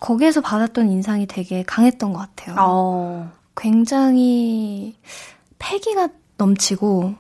[0.01, 2.57] 거기에서 받았던 인상이 되게 강했던 것 같아요.
[2.59, 3.33] 어.
[3.57, 4.96] 굉장히
[5.59, 7.14] 패기가 넘치고,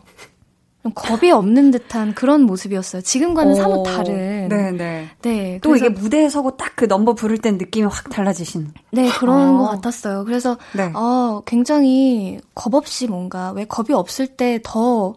[0.94, 3.02] 겁이 없는 듯한 그런 모습이었어요.
[3.02, 4.48] 지금과는 오, 사뭇 다른.
[4.48, 4.72] 네네.
[4.72, 5.08] 네.
[5.22, 5.58] 네.
[5.62, 8.74] 또 이게 무대에 서고 딱 그 넘버 부를 땐 느낌이 확 달라지신.
[8.92, 9.58] 네, 그런 어.
[9.58, 10.24] 것 같았어요.
[10.26, 10.92] 그래서, 네.
[10.94, 15.14] 어, 굉장히 겁 없이 뭔가, 왜 겁이 없을 때 더,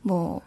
[0.00, 0.40] 뭐,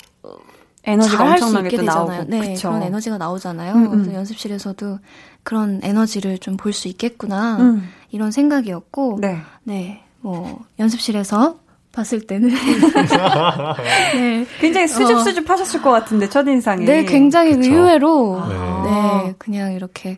[0.86, 2.08] 에너지가 엄청나게 또 되잖아요.
[2.08, 2.24] 나오고.
[2.30, 2.70] 네, 그쵸.
[2.70, 3.74] 그런 에너지가 나오잖아요.
[3.76, 3.90] 음, 음.
[3.92, 5.00] 그래서 연습실에서도
[5.44, 7.58] 그런 에너지를 좀 볼 수 있겠구나.
[7.58, 7.88] 음.
[8.10, 9.38] 이런 생각이었고, 네.
[9.64, 11.58] 네, 뭐, 연습실에서
[11.95, 12.49] 봤을 때는
[14.13, 14.45] 네.
[14.60, 15.53] 굉장히 수줍수줍 어.
[15.53, 17.71] 하셨을 것 같은데 첫인상이 네 굉장히 그쵸?
[17.73, 18.55] 의외로 네.
[18.84, 19.34] 네.
[19.38, 20.17] 그냥 이렇게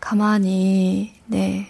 [0.00, 1.66] 가만히 네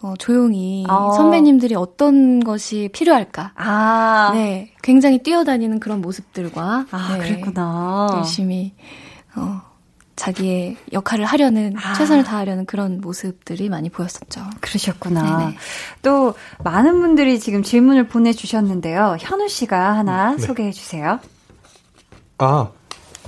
[0.00, 1.10] 어, 조용히 어.
[1.12, 4.30] 선배님들이 어떤 것이 필요할까 아.
[4.32, 8.74] 네 굉장히 뛰어다니는 그런 모습들과 아 네, 그랬구나 열심히
[9.34, 9.60] 어
[10.20, 11.94] 자기의 역할을 하려는 아.
[11.94, 14.42] 최선을 다하려는 그런 모습들이 많이 보였었죠.
[14.60, 15.38] 그러셨구나.
[15.38, 15.56] 네네.
[16.02, 19.16] 또 많은 분들이 지금 질문을 보내주셨는데요.
[19.18, 20.42] 현우 씨가 하나 네.
[20.42, 21.20] 소개해 주세요.
[22.36, 22.68] 아,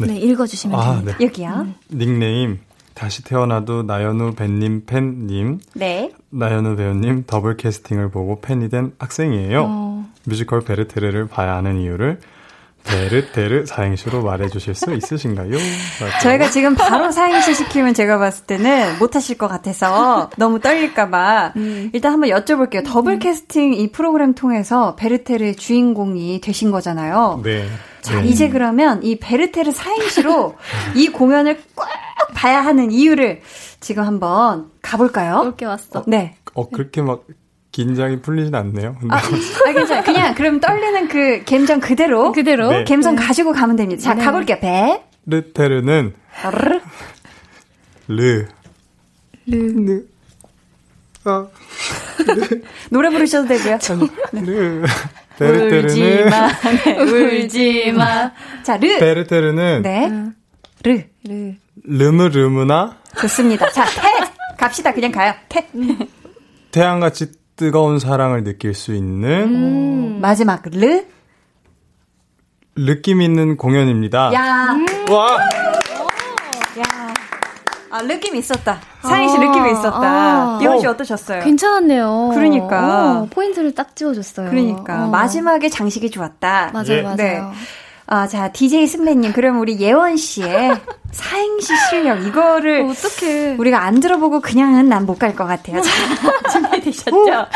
[0.00, 1.16] 네, 네 읽어주시면 아, 됩니다.
[1.16, 1.24] 네.
[1.24, 1.48] 여기요.
[1.48, 1.74] 음.
[1.88, 2.60] 닉네임
[2.92, 5.60] 다시 태어나도 나현우 벤님 팬님.
[5.72, 6.12] 네.
[6.28, 9.64] 나현우 배우님 더블 캐스팅을 보고 팬이 된 학생이에요.
[9.66, 10.12] 어.
[10.24, 12.20] 뮤지컬 베르테르를 봐야 하는 이유를
[12.84, 15.56] 베르테르 사행시로 말해주실 수 있으신가요?
[16.22, 21.90] 저희가 지금 바로 사행시 시키면 제가 봤을 때는 못하실 것 같아서 너무 떨릴까봐 음.
[21.92, 22.84] 일단 한번 여쭤볼게요.
[22.84, 23.18] 더블 음.
[23.18, 27.40] 캐스팅 이 프로그램 통해서 베르테르의 주인공이 되신 거잖아요.
[27.44, 27.66] 네.
[28.02, 28.28] 자, 네.
[28.28, 30.56] 이제 그러면 이 베르테르 사행시로
[30.96, 31.86] 이 공연을 꼭
[32.34, 33.40] 봐야 하는 이유를
[33.80, 35.42] 지금 한번 가볼까요?
[35.44, 36.04] 이렇게 왔어.
[36.06, 36.34] 네.
[36.54, 37.24] 어, 그렇게 막
[37.72, 38.96] 긴장이 풀리진 않네요.
[39.08, 40.04] 아, 아 괜찮아요.
[40.04, 42.84] 그냥 그럼 떨리는 그 감정 그대로 그대로 네.
[42.84, 43.22] 감정 네.
[43.22, 44.02] 가지고 가면 됩니다.
[44.02, 44.22] 자, 네.
[44.22, 44.58] 가볼게요.
[44.60, 45.02] 배.
[45.24, 46.14] 르테르는
[46.52, 46.80] 르.
[48.08, 48.46] 르.
[49.46, 50.04] 르.
[51.24, 51.46] 아.
[52.90, 53.78] 노래 부르셔도 되고요.
[54.32, 54.40] 네.
[54.42, 54.84] 르.
[55.38, 56.48] 베르테르는 울지 마.
[56.84, 56.98] 네,
[57.42, 58.32] 울지 마.
[58.62, 58.98] 자, 르.
[58.98, 60.32] 베르테르는 네.
[60.84, 61.04] 르.
[61.26, 61.54] 르.
[61.84, 63.70] 르무르무나 좋습니다.
[63.70, 64.30] 자, 태.
[64.58, 64.92] 갑시다.
[64.92, 65.32] 그냥 가요.
[65.48, 65.66] 태.
[66.70, 70.18] 태양같이 뜨거운 사랑을 느낄 수 있는 음.
[70.20, 71.04] 마지막 르
[72.74, 74.32] 느낌 있는 공연입니다.
[74.34, 74.72] 야.
[74.72, 74.84] 음.
[75.08, 75.36] 와.
[76.80, 77.14] 야.
[77.88, 78.80] 아, 느낌 있었다.
[79.02, 80.00] 사인 씨 아, 느낌이 있었다.
[80.02, 81.44] 아, 이현 씨 어떠셨어요?
[81.44, 82.32] 괜찮았네요.
[82.34, 83.20] 그러니까.
[83.20, 84.50] 어, 포인트를 딱 찍어줬어요.
[84.50, 85.04] 그러니까.
[85.04, 85.08] 어.
[85.10, 86.70] 마지막에 장식이 좋았다.
[86.72, 87.02] 맞아요, 예.
[87.02, 87.16] 맞아요.
[87.16, 87.42] 네.
[88.14, 90.78] 아, 자, DJ 승배님, 그럼 우리 예원 씨의
[91.12, 92.82] 사행시 실력, 이거를.
[92.82, 95.80] 어, 떡해 우리가 안 들어보고 그냥은 난 못 갈 것 같아요.
[95.80, 95.90] 자,
[96.52, 97.46] 준비되셨죠?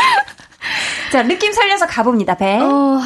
[1.12, 2.58] 자, 느낌 살려서 가봅니다, 베.
[2.58, 3.00] 어,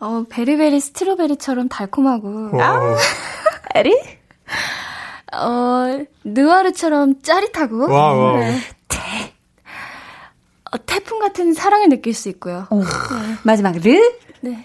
[0.00, 2.58] 어 very berry strawberry처럼 달콤하고.
[2.58, 2.96] 아,
[3.76, 3.94] 르?
[5.34, 7.92] 어, 느와르처럼 짜릿하고.
[7.92, 8.38] 와우.
[8.38, 8.60] 네.
[8.88, 8.98] 테,
[10.72, 12.66] 어, 태풍 같은 사랑을 느낄 수 있고요.
[12.70, 12.78] 네.
[13.42, 14.00] 마지막 르?
[14.40, 14.64] 네.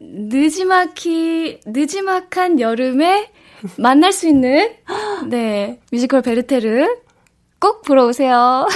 [0.00, 3.30] 느지막히, 느지막한 여름에
[3.78, 4.70] 만날 수 있는,
[5.28, 6.86] 네, 뮤지컬 베르테르
[7.58, 8.34] 꼭 보러 오세요.
[8.36, 8.66] 와!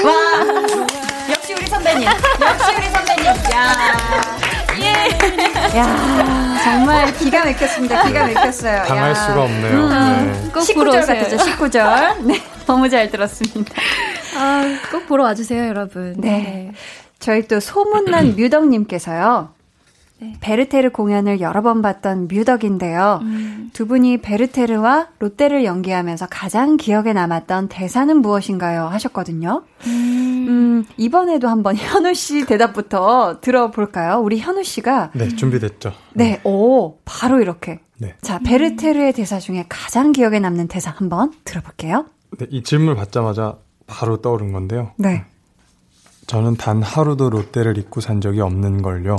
[1.30, 2.08] 역시 우리 선배님.
[2.08, 3.26] 역시 우리 선배님.
[3.26, 3.74] 야.
[4.80, 5.78] 예.
[5.78, 8.02] 야, 정말 기가 막혔습니다.
[8.04, 8.84] 기가 막혔어요.
[8.84, 9.14] 당할 야.
[9.14, 9.72] 수가 없네요.
[9.72, 10.50] 음, 네.
[10.52, 12.22] 꼭 19절 같았죠, 19절.
[12.24, 13.74] 네, 너무 잘 들었습니다.
[14.38, 16.14] 아, 꼭 보러 와주세요, 여러분.
[16.18, 16.30] 네.
[16.30, 16.72] 네.
[17.18, 19.52] 저희 또 소문난 뮤덕님께서요.
[20.20, 20.34] 네.
[20.40, 23.20] 베르테르 공연을 여러 번 봤던 뮤덕인데요.
[23.22, 23.70] 음.
[23.72, 28.86] 두 분이 베르테르와 롯데를 연기하면서 가장 기억에 남았던 대사는 무엇인가요?
[28.86, 29.62] 하셨거든요.
[29.86, 30.46] 음.
[30.48, 34.20] 음, 이번에도 한번 현우 씨 대답부터 들어볼까요?
[34.20, 35.12] 우리 현우 씨가.
[35.14, 35.92] 네, 준비됐죠.
[36.14, 37.80] 네, 오, 바로 이렇게.
[37.98, 38.14] 네.
[38.20, 42.06] 자, 베르테르의 대사 중에 가장 기억에 남는 대사 한번 들어볼게요.
[42.38, 43.56] 네, 이 질문 받자마자
[43.86, 44.92] 바로 떠오른 건데요.
[44.96, 45.24] 네.
[46.26, 49.16] 저는 단 하루도 롯데를 잊고 산 적이 없는 걸요.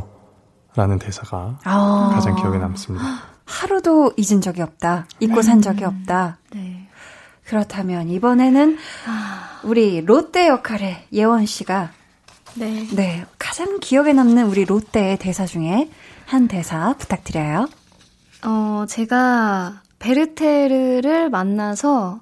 [0.75, 2.11] 라는 대사가 아.
[2.13, 3.05] 가장 기억에 남습니다.
[3.45, 5.07] 하루도 잊은 적이 없다.
[5.19, 5.41] 잊고 네.
[5.41, 6.37] 산 적이 없다.
[6.53, 6.87] 네.
[7.45, 9.59] 그렇다면 이번에는 아.
[9.63, 11.91] 우리 롯데 역할의 예원 씨가
[12.55, 12.87] 네.
[12.95, 13.25] 네.
[13.37, 15.89] 가장 기억에 남는 우리 롯데의 대사 중에
[16.25, 17.67] 한 대사 부탁드려요.
[18.45, 22.21] 어, 제가 베르테르를 만나서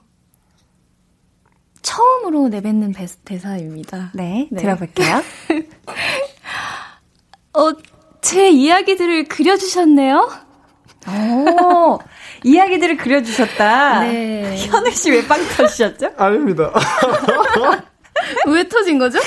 [1.81, 2.93] 처음으로 내뱉는
[3.23, 4.11] 대사입니다.
[4.13, 4.61] 네, 네.
[4.61, 5.23] 들어볼게요.
[7.53, 7.71] 어,
[8.21, 10.29] 제 이야기들을 그려주셨네요?
[11.07, 11.99] 오,
[12.43, 14.01] 이야기들을 그려주셨다.
[14.01, 14.55] 네.
[14.57, 16.11] 현우 씨 왜 빵 터지셨죠?
[16.17, 16.71] 아닙니다.
[18.47, 19.19] 왜 터진 거죠?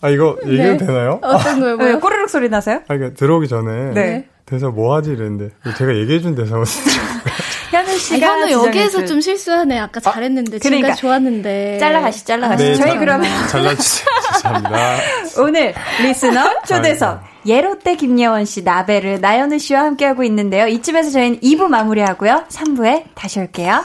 [0.00, 0.86] 아, 이거 얘기해도 네.
[0.86, 1.18] 되나요?
[1.22, 1.76] 어떤 거요?
[1.76, 2.76] 왜 꼬르륵 소리 나세요?
[2.88, 3.92] 아, 그러니까 들어오기 전에.
[3.92, 4.26] 네.
[4.46, 6.92] 대사 뭐 하지 이랬는데 제가 얘기해준 대사거든요.
[7.70, 9.78] 현우 씨가 아, 현우 여기에서 좀 실수하네.
[9.78, 11.78] 아까 아, 잘했는데 아, 그러니까 좋았는데.
[11.78, 12.64] 잘라가시 잘라가시.
[12.64, 14.06] 네, 저희 그러면 잘라주세요.
[14.34, 14.96] 죄송합니다.
[15.42, 20.66] 오늘 리스너 초대석 예로때 김예원 씨, 나베르, 나연우 씨와 함께하고 있는데요.
[20.66, 22.44] 이쯤에서 저희는 2부 마무리하고요.
[22.50, 23.84] 3부에 다시 올게요.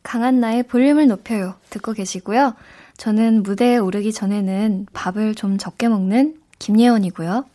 [0.11, 2.53] 강한나의 볼륨을 높여요 듣고 계시고요.
[2.97, 7.45] 저는 무대에 오르기 전에는 밥을 좀 적게 먹는 김예원이고요.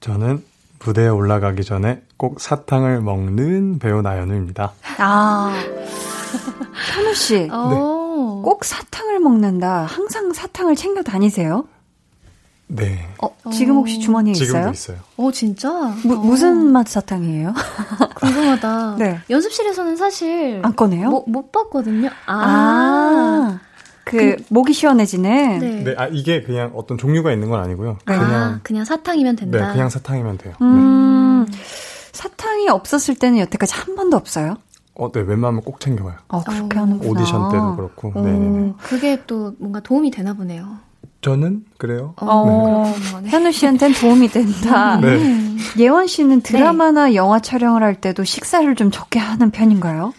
[0.00, 0.42] 저는
[0.82, 4.72] 무대에 올라가기 전에 꼭 사탕을 먹는 배우 나연우입니다.
[4.96, 5.52] 아,
[6.94, 7.40] 현우 씨.
[7.40, 7.48] 네.
[7.48, 9.84] 꼭 사탕을 먹는다.
[9.84, 11.66] 항상 사탕을 챙겨 다니세요?
[12.68, 13.08] 네.
[13.22, 14.46] 어, 지금 혹시 주머니에 있어요?
[14.46, 14.98] 지금도 있어요.
[15.16, 15.70] 어, 진짜?
[16.04, 17.54] 무, 무슨 맛 사탕이에요?
[18.16, 18.96] 궁금하다.
[18.98, 19.20] 네.
[19.30, 21.08] 연습실에서는 사실 안 꺼내요?
[21.08, 22.10] 못, 못 봤거든요.
[22.26, 22.34] 아.
[22.36, 23.60] 아.
[24.04, 25.58] 그, 그, 목이 시원해지는.
[25.58, 25.84] 네.
[25.84, 25.94] 네.
[25.98, 27.98] 아 이게 그냥 어떤 종류가 있는 건 아니고요.
[28.06, 28.18] 네.
[28.18, 29.66] 그냥 아, 그냥 사탕이면 된다.
[29.66, 30.54] 네, 그냥 사탕이면 돼요.
[30.62, 31.46] 음.
[31.50, 31.58] 네.
[32.12, 34.56] 사탕이 없었을 때는 여태까지 한 번도 없어요?
[34.94, 36.16] 어, 네, 웬만하면 꼭 챙겨와요.
[36.28, 36.82] 어, 그렇게 어.
[36.82, 37.10] 하는구나.
[37.10, 38.12] 오디션 때도 그렇고.
[38.22, 38.72] 네, 네.
[38.82, 40.78] 그게 또 뭔가 도움이 되나 보네요.
[41.20, 42.14] 저는 그래요.
[42.16, 43.30] 어, 네.
[43.30, 44.98] 현우 씨한테는 도움이 된다.
[45.02, 45.18] 네.
[45.78, 47.14] 예원 씨는 드라마나 네.
[47.16, 50.12] 영화 촬영을 할 때도 식사를 좀 적게 하는 편인가요?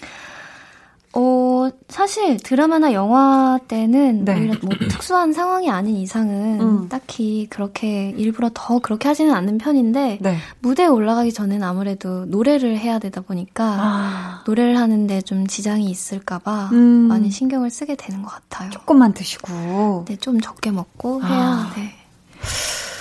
[1.13, 4.35] 어, 사실 드라마나 영화 때는 네.
[4.37, 6.89] 오히려 뭐 특수한 상황이 아닌 이상은 음.
[6.89, 10.37] 딱히 그렇게 일부러 더 그렇게 하지는 않는 편인데 네.
[10.59, 14.43] 무대에 올라가기 전에는 아무래도 노래를 해야 되다 보니까 아.
[14.45, 17.07] 노래를 하는데 좀 지장이 있을까봐 음.
[17.07, 18.69] 많이 신경을 쓰게 되는 것 같아요.
[18.69, 20.05] 조금만 드시고.
[20.07, 21.73] 네, 좀 적게 먹고 해야 아.
[21.75, 21.95] 네.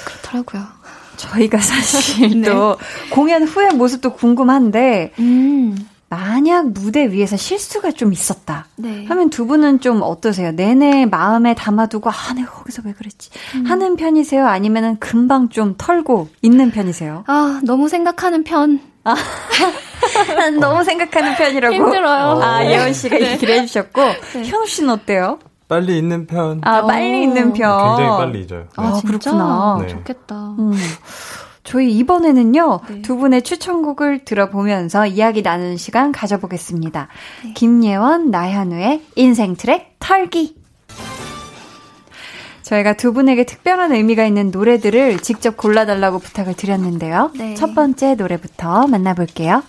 [0.06, 0.62] 그렇더라고요.
[1.16, 2.48] 저희가 사실 네.
[2.48, 2.76] 또
[3.10, 5.76] 공연 후의 모습도 궁금한데, 음.
[6.10, 8.66] 만약 무대 위에서 실수가 좀 있었다.
[8.76, 9.04] 네.
[9.06, 10.52] 하면 두 분은 좀 어떠세요?
[10.52, 13.30] 내내 마음에 담아두고, 아, 내가 거기서 왜 그랬지?
[13.56, 13.66] 음.
[13.66, 14.46] 하는 편이세요?
[14.46, 17.24] 아니면은 금방 좀 털고 있는 편이세요?
[17.26, 18.80] 아, 너무 생각하는 편.
[19.04, 19.14] 아,
[20.60, 21.74] 너무 생각하는 편이라고.
[21.74, 22.40] 힘들어요.
[22.42, 23.32] 아, 예원 씨가 네.
[23.32, 24.00] 얘기를 해주셨고,
[24.32, 24.44] 네.
[24.44, 25.38] 현우 씨는 어때요?
[25.68, 26.62] 빨리 있는 편.
[26.64, 27.96] 아, 빨리 있는 편.
[27.96, 28.64] 굉장히 빨리 잊어요.
[28.76, 28.88] 아, 네.
[28.88, 29.78] 아, 그렇구나.
[29.82, 29.88] 네.
[29.88, 30.34] 좋겠다.
[30.58, 30.72] 음.
[31.68, 33.02] 저희 이번에는요, 네.
[33.02, 37.08] 두 분의 추천곡을 들어보면서 이야기 나누는 시간 가져보겠습니다.
[37.44, 37.52] 네.
[37.52, 40.56] 김예원, 나현우의 인생 트랙 털기.
[42.62, 47.32] 저희가 두 분에게 특별한 의미가 있는 노래들을 직접 골라달라고 부탁을 드렸는데요.
[47.36, 47.54] 네.
[47.54, 49.62] 첫 번째 노래부터 만나볼게요.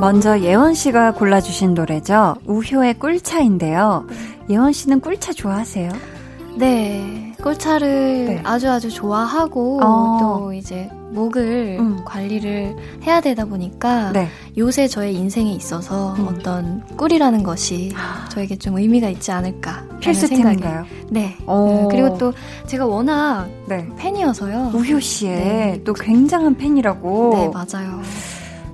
[0.00, 2.34] 먼저 예원 씨가 골라주신 노래죠.
[2.46, 4.06] 우효의 꿀차인데요.
[4.08, 4.16] 네.
[4.50, 6.11] 예원 씨는 꿀차 좋아하세요?
[6.56, 7.32] 네.
[7.42, 8.40] 꿀차를 네.
[8.44, 10.18] 아주 아주 좋아하고 어.
[10.20, 12.02] 또 이제 목을 음.
[12.04, 14.28] 관리를 해야 되다 보니까 네.
[14.56, 16.28] 요새 저의 인생에 있어서 음.
[16.28, 18.28] 어떤 꿀이라는 것이 아.
[18.30, 20.86] 저에게 좀 의미가 있지 않을까 필수템인가요?
[21.10, 21.36] 네.
[21.36, 21.86] 네.
[21.90, 22.32] 그리고 또
[22.66, 23.86] 제가 워낙 네.
[23.96, 24.70] 팬이어서요.
[24.74, 25.80] 우효 씨의 네.
[25.84, 27.30] 또 굉장한 팬이라고.
[27.34, 28.00] 네 맞아요.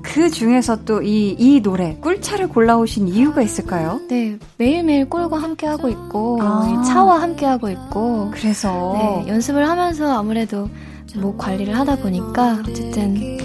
[0.09, 4.01] 그 중에서 또 이, 이 노래, 꿀차를 골라오신 이유가 있을까요?
[4.09, 6.83] 네, 매일매일 꿀과 함께 하고 있고, 아.
[6.87, 8.31] 차와 함께 하고 있고.
[8.33, 9.23] 그래서.
[9.27, 10.71] 네, 연습을 하면서 아무래도
[11.15, 13.39] 목 관리를 하다 보니까, 어쨌든,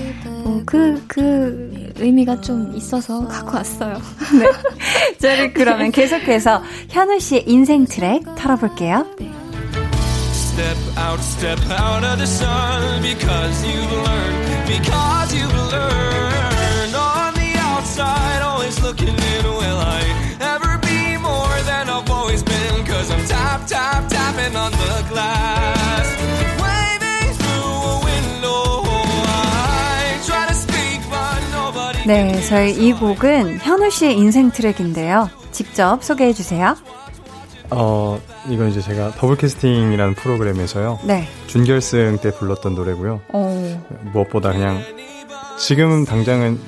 [0.46, 3.96] 뭐, 그, 그 의미가 좀 있어서 갖고 왔어요.
[4.40, 5.18] 네.
[5.20, 9.06] 저를 그러면 계속해서 현우 씨의 인생 트랙 털어볼게요.
[9.20, 9.30] 네.
[10.32, 16.33] Step out, step out of the sun because you've learned, because you've learned.
[23.68, 26.08] Tap, tap, tapping on the glass.
[26.62, 28.84] Waving through a window.
[29.26, 32.00] I try to speak, but nobody.
[32.08, 35.30] 네, 저희 이 곡은 현우 씨의 인생 트랙인데요.
[35.52, 36.76] 직접 소개해 주세요.
[37.70, 41.00] 어, 이건 이제 제가 더블 캐스팅이라는 프로그램에서요.
[41.06, 41.28] 네.
[41.48, 43.22] 준결승 때 불렀던 노래고요.
[43.30, 43.80] 오.
[44.12, 44.82] 무엇보다 그냥
[45.58, 46.60] 지금 당장은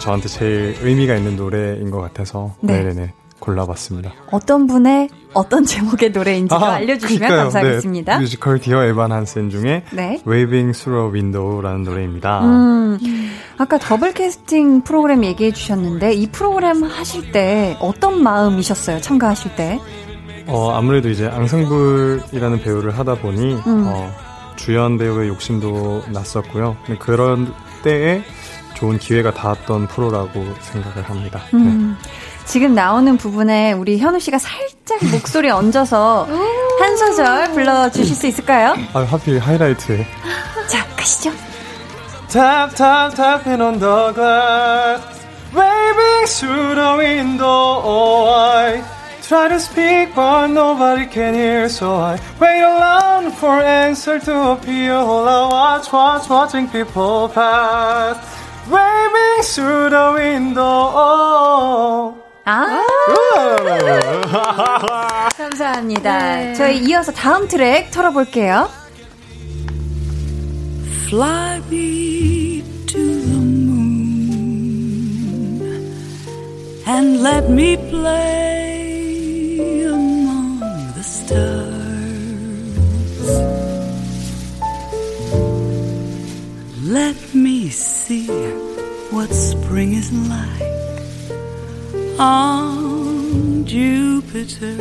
[0.00, 2.82] 저한테 제일 의미가 있는 노래인 것 같아서 네.
[2.82, 3.12] 네네
[3.42, 4.12] 골라봤습니다.
[4.30, 7.42] 어떤 분의 어떤 제목의 노래인지 아, 알려주시면 그러니까요.
[7.42, 8.14] 감사하겠습니다.
[8.14, 10.22] 네, 뮤지컬 Dear Evan Hansen 중에 네.
[10.26, 12.44] Waving Through a Window라는 노래입니다.
[12.44, 12.98] 음,
[13.58, 19.00] 아까 더블 캐스팅 프로그램 얘기해 주셨는데 이 프로그램 하실 때 어떤 마음이셨어요?
[19.00, 19.80] 참가하실 때?
[20.46, 23.84] 어, 아무래도 이제 앙상블이라는 배우를 하다 보니 음.
[23.86, 24.10] 어,
[24.56, 26.76] 주연 배우의 욕심도 났었고요.
[27.00, 28.22] 그런 때에
[28.74, 31.40] 좋은 기회가 닿았던 프로라고 생각을 합니다.
[31.54, 32.08] 음, 네.
[32.52, 36.28] 지금 나오는 부분에 우리 현우 씨가 살짝 목소리 얹어서
[36.80, 38.76] 한 소절 불러주실 수 있을까요?
[38.92, 40.06] 아, 하필 하이라이트에.
[40.68, 41.30] 자, 가시죠.
[42.28, 45.02] Tap, tap, tapping on the glass,
[45.54, 47.80] waving through the window.
[47.82, 48.84] Oh, I
[49.22, 54.92] try to speak, but nobody can hear, so I wait alone for answer to appear.
[54.92, 58.18] I watch, watch, watching people pass.
[58.68, 60.62] waving through the window.
[62.49, 62.81] 아,
[65.35, 66.37] 감사합니다.
[66.37, 66.53] 네.
[66.53, 68.69] 저희 이어서 다음 트랙 털어볼게요.
[71.07, 74.77] Fly me to the moon
[76.87, 78.77] and let me play
[79.85, 80.59] among
[80.95, 81.67] the stars.
[86.83, 88.27] Let me see
[89.11, 90.70] what spring is like
[92.22, 94.80] On Jupiter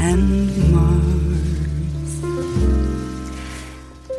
[0.00, 2.22] and Mars.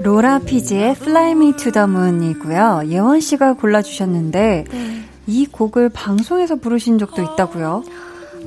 [0.01, 2.83] 로라 피지의 Fly Me to the Moon이고요.
[2.87, 5.01] 예원 씨가 골라주셨는데 네.
[5.27, 7.83] 이 곡을 방송에서 부르신 적도 있다고요?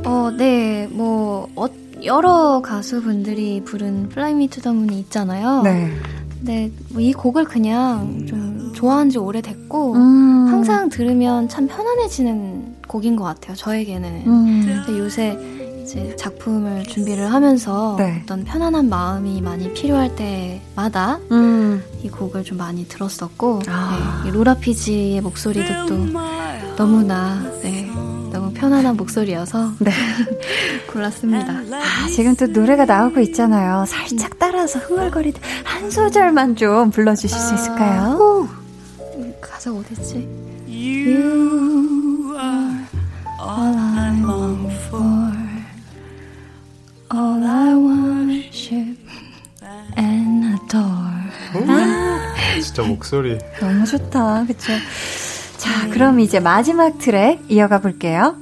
[0.05, 1.67] 어, 네, 뭐 어,
[2.05, 5.61] 여러 가수분들이 부른 Fly Me to the Moon이 있잖아요.
[5.63, 5.91] 네.
[6.41, 10.47] 네, 뭐이 곡을 그냥 좀 좋아한 지 오래됐고, 음.
[10.47, 14.23] 항상 들으면 참 편안해지는 곡인 것 같아요, 저에게는.
[14.27, 14.85] 음.
[14.99, 15.39] 요새
[15.83, 18.21] 이제 작품을 준비를 하면서 네.
[18.23, 21.83] 어떤 편안한 마음이 많이 필요할 때마다 음.
[22.03, 24.23] 이 곡을 좀 많이 들었었고, 아.
[24.25, 25.97] 네, 로라 피지의 목소리도 또
[26.77, 27.91] 너무나, 네,
[28.31, 29.91] 너무 편안한 목소리여서 네.
[30.93, 31.53] 골랐습니다.
[31.53, 33.87] 아, 지금 또 노래가 나오고 있잖아요.
[33.87, 38.49] 살짝 따라서 흥얼거리듯 한 소절만 좀 불러주실 수 있을까요?
[39.41, 40.29] 가사 어딨지?
[40.69, 41.88] You
[43.39, 45.33] all I long for,
[47.11, 48.99] all I worship
[49.97, 51.69] and adore.
[51.69, 53.39] 아, 진짜 목소리.
[53.61, 54.45] 너무 좋다.
[54.47, 54.73] 그쵸?
[55.57, 55.91] 자, 네.
[55.91, 58.37] 그럼 이제 마지막 트랙 이어가 볼게요.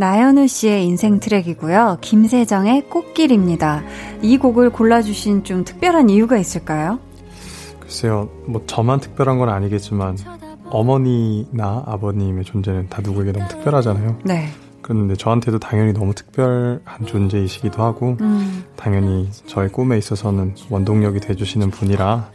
[0.00, 1.98] 나연우 씨의 인생 트랙이고요.
[2.00, 3.82] 김세정의 꽃길입니다.
[4.22, 6.98] 이 곡을 골라주신 좀 특별한 이유가 있을까요?
[7.78, 10.16] 글쎄요, 뭐 저만 특별한 건 아니겠지만
[10.70, 14.16] 어머니나 아버님의 존재는 다 누구에게 너무 특별하잖아요.
[14.24, 14.48] 네.
[14.80, 18.64] 그런데 저한테도 당연히 너무 특별한 존재이시기도 하고, 음.
[18.76, 22.30] 당연히 저의 꿈에 있어서는 원동력이 돼주시는 분이라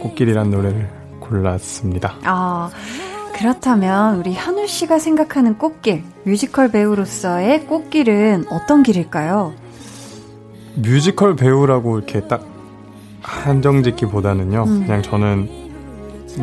[0.00, 0.88] 꽃길이란 노래를
[1.20, 2.14] 골랐습니다.
[2.24, 2.70] 아,
[3.42, 9.52] 그렇다면 우리 현우 씨가 생각하는 꽃길, 뮤지컬 배우로서의 꽃길은 어떤 길일까요?
[10.76, 12.46] 뮤지컬 배우라고 이렇게 딱
[13.20, 14.86] 한정 짓기보다는요, 음.
[14.86, 15.48] 그냥 저는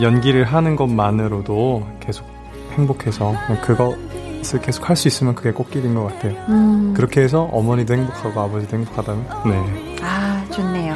[0.01, 2.25] 연기를 하는 것만으로도 계속
[2.73, 3.33] 행복해서
[3.63, 6.33] 그것을 계속 할 수 있으면 그게 꽃길인 것 같아요.
[6.49, 6.93] 음.
[6.97, 9.95] 그렇게 해서 어머니도 행복하고 아버지도 행복하다면 네.
[10.01, 10.93] 아 좋네요.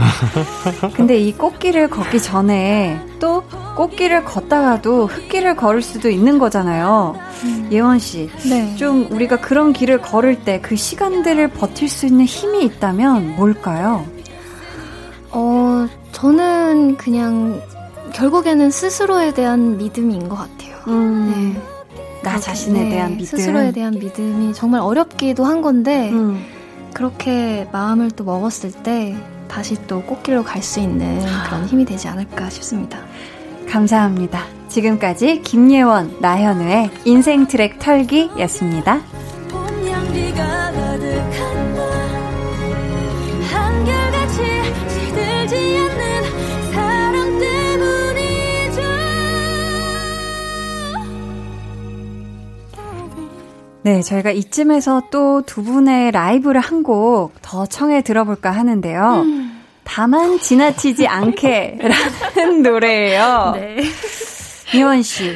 [0.97, 3.41] 근데 이 꽃길을 걷기 전에 또
[3.76, 7.16] 꽃길을 걷다가도 흙길을 걸을 수도 있는 거잖아요.
[7.44, 7.70] 음.
[7.72, 8.76] 예원 씨, 네.
[8.76, 14.06] 좀 우리가 그런 길을 걸을 때 그 시간들을 버틸 수 있는 힘이 있다면 뭘까요?
[15.32, 17.62] 어, 저는 그냥
[18.14, 20.76] 결국에는 스스로에 대한 믿음인 것 같아요.
[20.88, 21.56] 음.
[21.56, 21.62] 네.
[22.22, 23.26] 나 자신에 네, 대한 믿음.
[23.26, 26.46] 스스로에 대한 믿음이 정말 어렵기도 한 건데, 음.
[26.94, 29.16] 그렇게 마음을 또 먹었을 때,
[29.50, 33.00] 다시 또 꽃길로 갈 수 있는 그런 힘이 되지 않을까 싶습니다.
[33.74, 34.46] 감사합니다.
[34.68, 39.02] 지금까지 김예원, 나현우의 인생 트랙 털기였습니다.
[53.86, 59.24] 네, 저희가 이쯤에서 또 두 분의 라이브를 한 곡 더 청해 들어볼까 하는데요.
[59.26, 59.53] 음.
[59.84, 63.54] 다만 지나치지 않게라는 노래예요.
[63.56, 63.84] 네.
[64.74, 65.36] 이원 씨,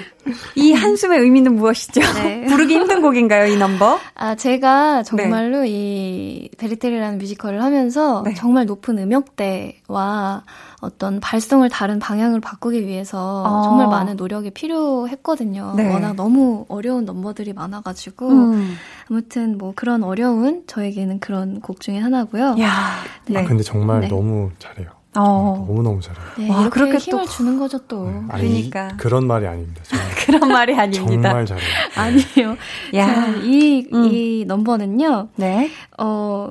[0.56, 2.02] 이 한숨의 의미는 무엇이죠?
[2.22, 2.46] 네.
[2.50, 4.00] 부르기 힘든 곡인가요, 이 넘버?
[4.16, 5.70] 아, 제가 정말로 네.
[5.70, 8.34] 이 베리테리라는 뮤지컬을 하면서 네.
[8.34, 10.44] 정말 높은 음역대와
[10.82, 13.62] 어떤 발성을 다른 방향으로 바꾸기 위해서 아.
[13.64, 15.74] 정말 많은 노력이 필요했거든요.
[15.76, 15.92] 네.
[15.92, 18.76] 워낙 너무 어려운 넘버들이 많아가지고 음.
[19.10, 22.58] 아무튼 뭐 그런 어려운 저에게는 그런 곡 중에 하나고요.
[22.60, 22.92] 야,
[23.28, 23.40] 네.
[23.40, 24.08] 아, 근데 정말 네.
[24.08, 24.97] 너무 잘해요.
[25.18, 25.65] 어.
[25.68, 26.26] 너무너무 잘해요.
[26.38, 27.32] 네, 와, 그렇게 힘을 또...
[27.32, 28.09] 주는 거죠, 또.
[28.09, 28.97] 네, 아니, 그러니까.
[28.97, 29.82] 그런 말이 아닙니다.
[30.26, 31.30] 그런 말이 아닙니다.
[31.30, 31.68] 정말 잘해요.
[31.68, 31.99] 네.
[31.99, 32.57] 아니에요.
[32.95, 34.05] 야, 이, 음.
[34.05, 35.30] 이 넘버는요.
[35.36, 35.72] 네.
[35.97, 36.49] 어,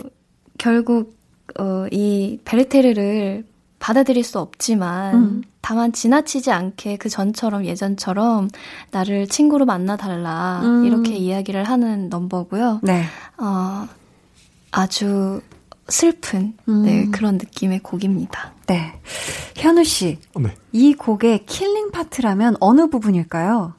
[0.58, 1.16] 결국,
[1.58, 3.44] 어, 이 베르테르를
[3.78, 5.42] 받아들일 수 없지만 음.
[5.60, 8.48] 다만 지나치지 않게 그 전처럼 예전처럼
[8.90, 10.84] 나를 친구로 만나달라 음.
[10.84, 12.80] 이렇게 이야기를 하는 넘버고요.
[12.82, 13.04] 네.
[13.38, 13.86] 어,
[14.72, 15.40] 아주
[15.88, 16.82] 슬픈 음.
[16.82, 18.55] 네, 그런 느낌의 곡입니다.
[18.66, 18.92] 네.
[19.54, 20.18] 현우 씨.
[20.38, 20.54] 네.
[20.72, 23.74] 이 곡의 killing part라면 어느 부분일까요?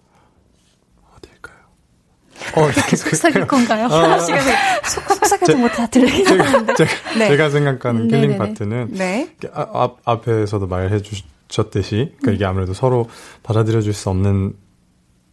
[2.55, 3.87] 어, 속삭일 건가요?
[3.87, 4.39] 어, 씨가
[4.87, 6.73] 속삭이지 못해 들리긴 하는데.
[6.75, 7.27] 제가, 네.
[7.29, 8.37] 제가 생각하는 음, killing 네네네.
[8.37, 9.35] part는 네.
[9.53, 13.09] 아, 앞, 앞에서도 말해 주셨듯이 그러니까 이게 아무래도 서로
[13.43, 14.53] 받아들여 줄 수 없는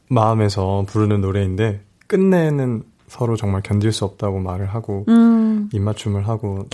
[0.09, 5.69] 마음에서 부르는 노래인데 끝내는 서로 정말 견딜 수 없다고 말을 하고 음.
[5.73, 6.67] 입맞춤을 하고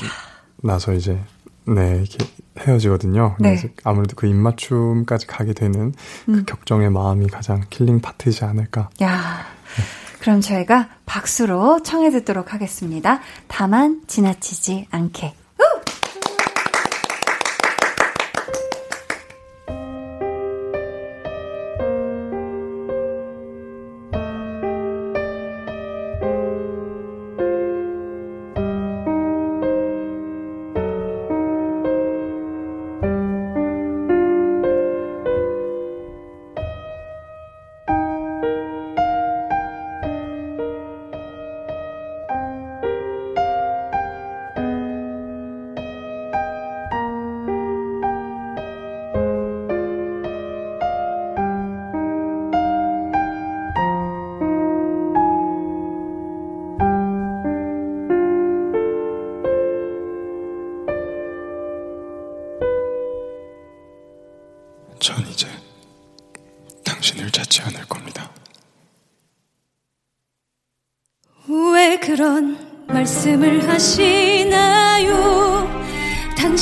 [0.62, 1.18] 나서 이제
[1.66, 2.18] 네 이렇게
[2.58, 3.36] 헤어지거든요.
[3.38, 3.62] 네.
[3.84, 5.92] 아무래도 그 입맞춤까지 가게 되는
[6.26, 6.34] 그 음.
[6.38, 8.90] 그 격정의 마음이 가장 killing part이지 않을까.
[9.02, 9.46] 야.
[9.76, 9.82] 네.
[10.20, 13.20] 그럼 저희가 박수로 청해 듣도록 하겠습니다.
[13.48, 15.34] 다만 지나치지 않게.
[15.58, 15.99] 전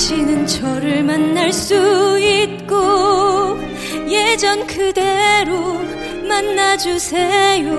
[0.09, 3.59] 당신은 저를 만날 수 있고
[4.09, 5.82] 예전 그대로
[6.26, 7.76] 만나주세요.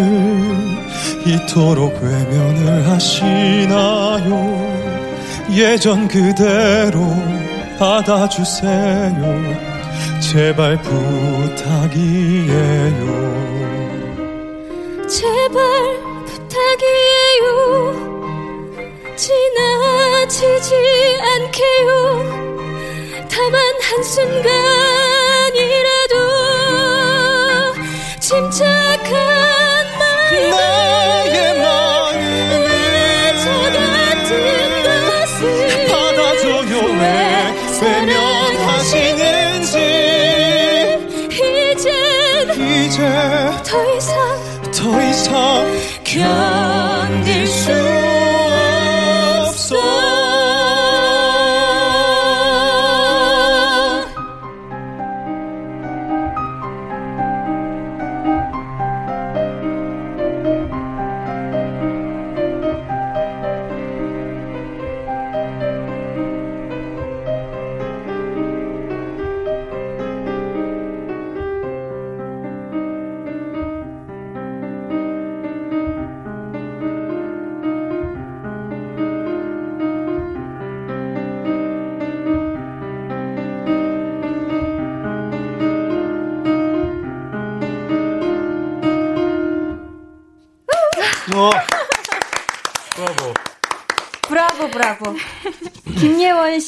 [1.25, 4.29] 이토록 외면을 하시나요?
[5.49, 6.99] 예전 그대로
[7.79, 9.23] 받아주세요.
[10.21, 12.13] 제발 부탁이에요.
[15.23, 15.55] 제발
[16.25, 17.43] 부탁이에요.
[19.15, 20.69] 지나치지
[21.21, 21.91] 않게요.
[23.31, 24.53] 다만 한순간이라도
[28.19, 29.13] 침착한
[29.97, 31.82] 나의 마음
[45.33, 45.65] 더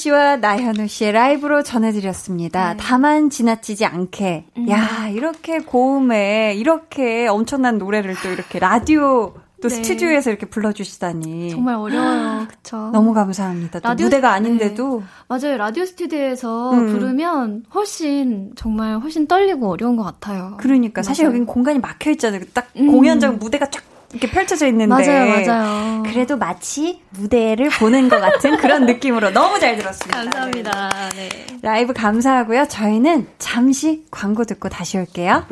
[0.06, 2.74] 씨와 나현우 씨의 라이브로 전해드렸습니다.
[2.74, 2.78] 네.
[2.80, 4.46] 다만 지나치지 않게.
[4.56, 4.70] 음.
[4.70, 9.76] 야, 이렇게 고음에 이렇게 엄청난 노래를 또 이렇게 라디오 또 네.
[9.76, 11.50] 스튜디오에서 이렇게 불러주시다니.
[11.50, 12.46] 정말 어려워요.
[12.48, 12.92] 그쵸.
[12.94, 13.80] 너무 감사합니다.
[13.82, 15.00] 라디오, 무대가 아닌데도.
[15.00, 15.06] 네.
[15.28, 15.58] 맞아요.
[15.58, 16.92] 라디오 스튜디오에서 음.
[16.92, 20.56] 부르면 훨씬, 정말 훨씬 떨리고 어려운 것 같아요.
[20.60, 21.02] 그러니까.
[21.02, 21.06] 맞아요.
[21.06, 22.42] 사실 여긴 공간이 막혀 있잖아요.
[22.54, 22.92] 딱 음.
[22.92, 23.82] 공연장 무대가 쫙
[24.16, 26.04] 이렇게 펼쳐져 있는데 맞아요, 맞아요.
[26.04, 30.20] 그래도 마치 무대를 보는 것 같은 그런 느낌으로 너무 잘 들었습니다.
[30.20, 30.90] 감사합니다.
[31.16, 31.30] 네.
[31.62, 32.68] 라이브 감사하고요.
[32.70, 35.46] 저희는 잠시 광고 듣고 다시 올게요.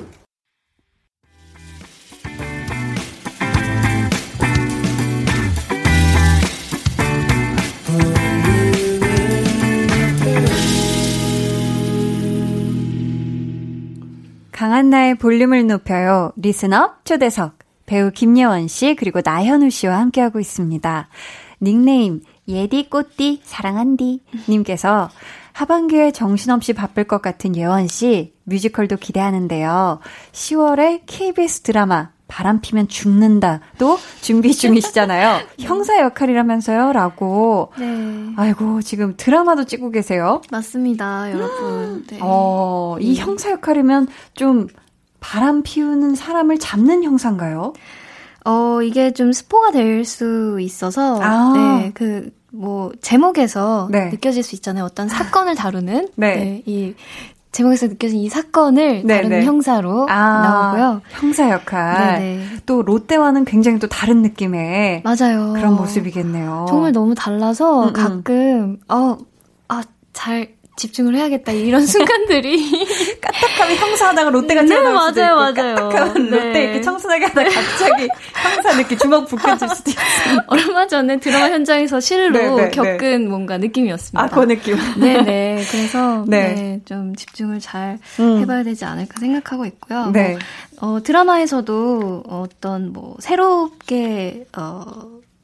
[14.53, 16.31] 강한나의 볼륨을 높여요.
[16.37, 17.62] Listen up 초대석.
[17.85, 21.07] 배우 김예원 씨, 그리고 나현우 씨와 함께하고 있습니다.
[21.61, 24.21] 닉네임, 예디 꽃띠, 사랑한디.
[24.49, 25.09] 님께서
[25.53, 29.99] 하반기에 정신없이 바쁠 것 같은 예원 씨, 뮤지컬도 기대하는데요.
[30.31, 35.41] 10월에 KBS 드라마, 바람 피면 죽는다도 준비 중이시잖아요.
[35.61, 36.91] 형사 역할이라면서요?
[36.91, 37.71] 라고.
[37.77, 38.33] 네.
[38.35, 40.41] 아이고, 지금 드라마도 찍고 계세요?
[40.51, 42.05] 맞습니다, 여러분.
[42.09, 42.17] 네.
[42.21, 43.21] 어, 이 네.
[43.21, 44.67] 형사 역할이면 좀
[45.23, 47.71] 바람 피우는 사람을 잡는 형사인가요?
[48.45, 51.53] 어, 이게 좀 스포가 될 수 있어서, 아.
[51.55, 54.09] 네, 그, 뭐, 제목에서 네.
[54.09, 54.83] 느껴질 수 있잖아요.
[54.83, 56.35] 어떤 사건을 다루는, 네.
[56.35, 56.93] 네 이,
[57.53, 59.15] 제목에서 느껴진 이 사건을 네네.
[59.15, 59.45] 다루는 네.
[59.45, 61.01] 형사로 아, 나오고요.
[61.11, 62.15] 형사 역할.
[62.19, 62.45] 네네.
[62.65, 65.53] 또 롯데와는 굉장히 또 다른 느낌의 맞아요.
[65.53, 66.65] 그런 모습이겠네요.
[66.67, 67.93] 정말 너무 달라서 음음.
[67.93, 69.17] 가끔 어,
[69.67, 75.75] 아, 잘 집중을 해야겠다 이런 순간들이 까딱하면 형사하다가 롯데가 네, 맞아요, 수도 있고 맞아요.
[75.75, 76.37] 까딱하면 네.
[76.37, 80.39] 롯데 이렇게 청순하게 하다가 갑자기 형사 느낌 주먹 붙여질 수도 있어요.
[80.47, 84.23] 얼마 전에 드라마 현장에서 실로 네, 네, 네, 겪은 뭔가 느낌이었습니다.
[84.23, 84.77] 아, 그 느낌.
[84.99, 85.63] 네네.
[85.69, 86.53] 그래서 네.
[86.53, 86.81] 네.
[86.85, 88.39] 좀 집중을 잘 음.
[88.39, 90.07] 해봐야 되지 않을까 생각하고 있고요.
[90.11, 90.37] 네.
[90.79, 94.83] 뭐, 어, 드라마에서도 어떤 뭐 새롭게 어,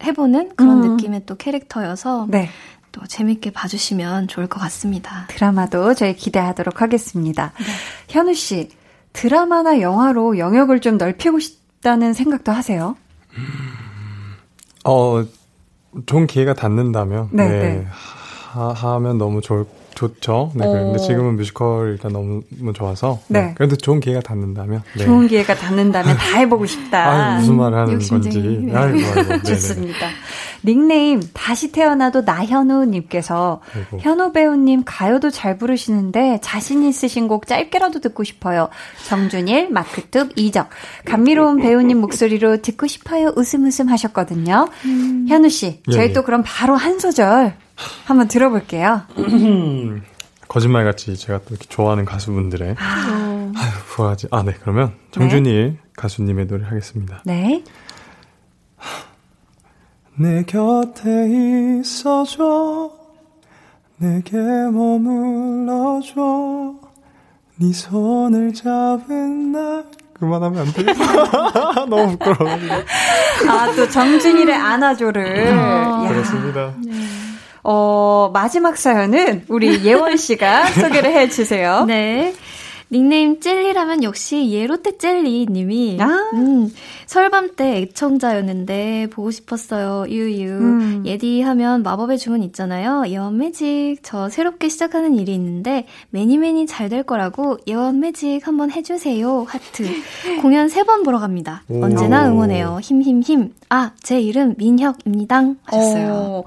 [0.04, 0.92] 해보는 그런 음.
[0.96, 2.50] 느낌의 또 캐릭터여서 네.
[2.92, 5.26] 또 재밌게 봐주시면 좋을 것 같습니다.
[5.28, 7.54] 드라마도 저희 기대하도록 하겠습니다.
[7.58, 7.66] 네.
[8.08, 8.70] 현우 씨,
[9.14, 12.96] 드라마나 영화로 영역을 좀 넓히고 싶다는 생각도 하세요?
[14.86, 15.24] 어,
[16.06, 17.60] 좋은 기회가 닿는다면, 네, 네.
[17.60, 17.88] 네.
[17.90, 19.66] 하, 하면 너무 좋을,
[20.00, 20.52] 좋죠.
[20.56, 20.97] 네, 그런데 어.
[20.97, 23.20] 지금은 뮤지컬 일단 너무, 너무 좋아서.
[23.28, 23.41] 네.
[23.41, 23.54] 네.
[23.56, 24.82] 그래도 좋은 기회가 닿는다면.
[24.97, 25.04] 네.
[25.04, 27.34] 좋은 기회가 닿는다면 다 해보고 싶다.
[27.34, 28.39] 아유, 무슨 말을 하는 건지.
[28.39, 28.74] 네.
[28.74, 29.43] 아이고, 아이고.
[29.43, 30.08] 좋습니다.
[30.64, 33.62] 닉네임 다시 태어나도 나현우님께서
[34.00, 38.70] 현우 배우님 가요도 잘 부르시는데 자신 있으신 곡 짧게라도 듣고 싶어요.
[39.06, 40.70] 정준일, 마크뚝, 이적
[41.06, 43.34] 감미로운 배우님 목소리로 듣고 싶어요.
[43.36, 44.68] 웃음 웃음 하셨거든요.
[44.86, 45.26] 음.
[45.28, 46.14] 현우 씨, 저희 예, 예.
[46.14, 47.56] 또 그럼 바로 한 소절
[48.06, 49.04] 한번 들어볼게요.
[50.48, 53.52] 거짓말 같이 제가 또 이렇게 좋아하는 가수분들의 아.
[53.56, 54.28] 아유 부하지.
[54.32, 54.54] 아, 네.
[54.60, 55.80] 그러면 정준일 네.
[55.96, 57.22] 가수님의 노래 하겠습니다.
[57.26, 57.64] 네.
[60.16, 62.92] 내 곁에 있어줘
[63.98, 66.12] 내게 머물러줘
[67.58, 70.84] 네 손을 잡은 날 그만하면 안 돼.
[71.90, 72.58] 너무 부끄러워.
[73.48, 75.54] 아, 또 정준일의 안아줘를.
[75.58, 76.74] 아, 그렇습니다.
[76.86, 76.92] 네.
[77.72, 81.86] 어, 마지막 사연은 우리 예원 씨가 소개를 해 주세요.
[81.86, 82.34] 네.
[82.91, 86.74] 닉네임 젤리라면 역시 예로테 젤리 님이 아~ 음,
[87.05, 90.05] 설밤 때 애청자였는데 보고 싶었어요.
[90.09, 90.49] 유유.
[90.49, 91.03] 음.
[91.05, 93.03] 예디 하면 마법의 주문 있잖아요.
[93.07, 93.97] 예원 매직.
[94.01, 99.45] 저 새롭게 시작하는 일이 있는데 매니 매니 잘 될 거라고 예원 매직 한번 해주세요.
[99.47, 99.86] 하트.
[100.41, 101.61] 공연 세 번 보러 갑니다.
[101.70, 102.80] 언제나 응원해요.
[102.82, 103.53] 힘 힘 힘.
[103.70, 105.43] 아, 제 이름 민혁입니다.
[105.65, 106.11] 하셨어요.
[106.11, 106.45] 오.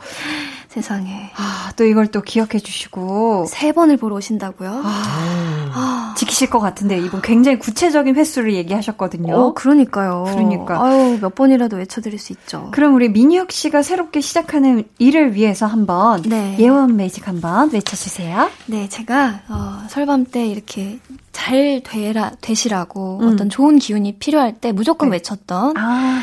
[0.73, 1.31] 세상에.
[1.37, 3.45] 아, 또 이걸 또 기억해 주시고.
[3.47, 4.71] 세 번을 보러 오신다고요?
[4.83, 6.15] 아, 아.
[6.17, 9.35] 지키실 것 같은데, 이분 굉장히 구체적인 횟수를 얘기하셨거든요.
[9.35, 10.25] 어, 그러니까요.
[10.29, 10.83] 그러니까.
[10.83, 12.71] 아유, 몇 번이라도 외쳐드릴 수 있죠.
[12.71, 16.57] 그럼 우리 민혁 씨가 새롭게 시작하는 일을 위해서 한번 네.
[16.59, 18.51] 예원 매직 한번 외쳐주세요.
[18.65, 20.99] 네, 제가, 어, 설밤 때 이렇게
[21.33, 23.29] 잘 되라, 되시라고 음.
[23.29, 25.17] 어떤 좋은 기운이 필요할 때 무조건 네.
[25.17, 25.77] 외쳤던.
[25.77, 26.23] 아.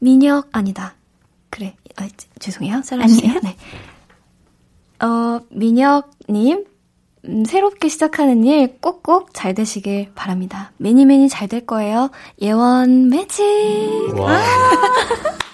[0.00, 0.94] 민혁, 아니다.
[1.50, 1.76] 그래.
[2.00, 2.82] 아, 죄송해요.
[2.82, 3.22] 셀라씨.
[3.42, 3.56] 네.
[5.04, 6.64] 어, 민혁님,
[7.26, 10.72] 음, 새롭게 시작하는 일 꼭꼭 잘 되시길 바랍니다.
[10.78, 12.10] 매니매니 잘 될 거예요.
[12.40, 13.44] 예원 매직!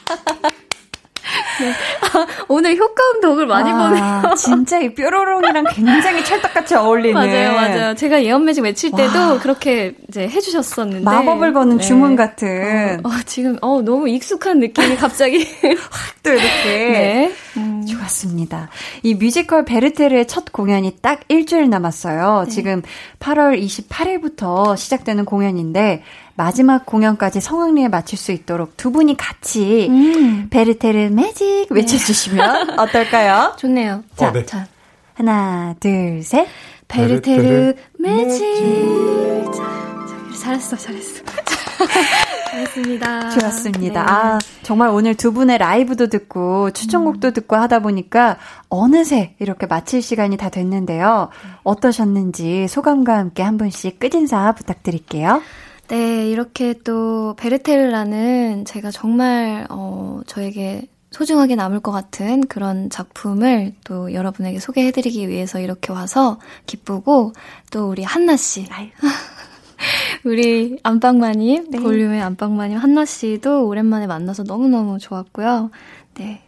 [1.61, 1.71] 네.
[2.03, 3.77] 아, 오늘 효과음 덕을 많이 아,
[4.23, 4.35] 보네요.
[4.37, 7.15] 진짜 이 뾰로롱이랑 굉장히 찰떡같이 어울리는.
[7.15, 7.95] 맞아요, 맞아요.
[7.95, 9.39] 제가 예언 매직 외칠 때도 와.
[9.39, 11.05] 그렇게 이제 해주셨었는데.
[11.05, 11.85] 마법을 거는 네.
[11.85, 13.01] 주문 같은.
[13.05, 15.39] 어, 어, 지금, 어, 너무 익숙한 느낌이 갑자기.
[15.91, 16.49] 확 또 이렇게.
[16.67, 17.33] 네.
[17.57, 17.87] 음.
[17.87, 18.69] 좋았습니다.
[19.05, 22.45] 이 뮤지컬 베르테르의 첫 공연이 딱 일주일 남았어요.
[22.47, 22.51] 네.
[22.51, 22.83] 지금
[23.21, 26.03] 8월 28일부터 시작되는 공연인데,
[26.37, 30.49] 마지막 공연까지 성황리에 마칠 수 있도록 두 분이 같이 음.
[30.51, 32.75] 베르테르 매직 외쳐주시면 네.
[32.79, 33.55] 어떨까요?
[33.57, 34.05] 좋네요.
[34.17, 34.45] 자, 어, 네.
[34.47, 34.67] 자,
[35.15, 36.47] 하나, 둘, 셋.
[36.89, 38.47] 베르테르, 매직.
[38.47, 39.53] 매직.
[39.55, 41.25] 자, 잘했어, 잘했어.
[42.51, 43.31] 잘했습니다.
[43.31, 44.05] 좋았습니다.
[44.05, 44.11] 네.
[44.11, 47.33] 아, 정말 오늘 두 분의 라이브도 듣고 추천곡도 음.
[47.33, 48.37] 듣고 하다 보니까
[48.69, 51.31] 어느새 이렇게 마칠 시간이 다 됐는데요.
[51.65, 55.43] 어떠셨는지 소감과 함께 한 분씩 끝인사 부탁드릴게요.
[55.89, 64.13] 네, 이렇게 또 베르테르라는 제가 정말 어 저에게 소중하게 남을 것 같은 그런 작품을 또
[64.13, 67.33] 여러분에게 소개해드리기 위해서 이렇게 와서 기쁘고
[67.71, 68.67] 또 우리 한나 씨.
[70.25, 71.79] 우리 안방마님, 네.
[71.79, 75.71] 볼륨의 안방마님 한나 씨도 오랜만에 만나서 너무 너무 좋았고요.
[76.15, 76.46] 네.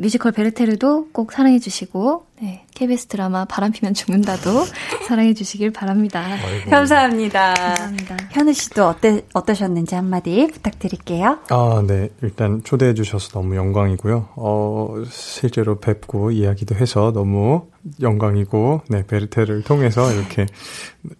[0.00, 4.64] 뮤지컬 베르테르도 꼭 사랑해주시고, 네, KBS 드라마 바람피면 죽는다도
[5.06, 6.22] 사랑해주시길 바랍니다.
[6.22, 6.70] 아이고.
[6.70, 7.52] 감사합니다.
[7.52, 8.16] 감사합니다.
[8.30, 11.40] 현우 씨도 어때, 어떠셨는지 한마디 부탁드릴게요.
[11.50, 12.08] 아, 네.
[12.22, 14.28] 일단 초대해주셔서 너무 영광이고요.
[14.36, 17.66] 어, 실제로 뵙고 이야기도 해서 너무
[18.00, 20.46] 영광이고, 네, 베르테를 통해서 이렇게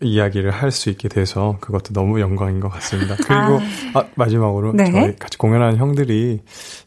[0.00, 3.16] 이야기를 할 수 있게 돼서 그것도 너무 영광인 것 같습니다.
[3.16, 3.60] 그리고,
[3.94, 4.90] 아, 아 마지막으로 네.
[4.92, 6.40] 저희 같이 공연하는 형들이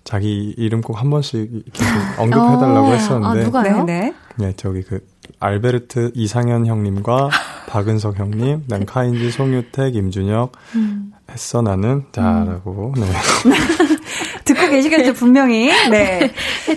[0.03, 1.83] 자기 이름 꼭 한 번씩 이렇게
[2.17, 3.41] 언급해달라고 어, 했었는데.
[3.41, 3.83] 아, 누가요?
[3.83, 4.13] 네, 네.
[4.37, 5.05] 네, 저기 그,
[5.39, 7.29] 알베르트 이상현 형님과
[7.67, 11.11] 박은석 형님, 난 카인지 송유택, 임준혁, 음.
[11.31, 13.01] 했어 나는 자라고 음.
[13.01, 13.07] 네.
[14.45, 15.71] 듣고 계시겠죠 분명히?
[15.89, 16.31] 네.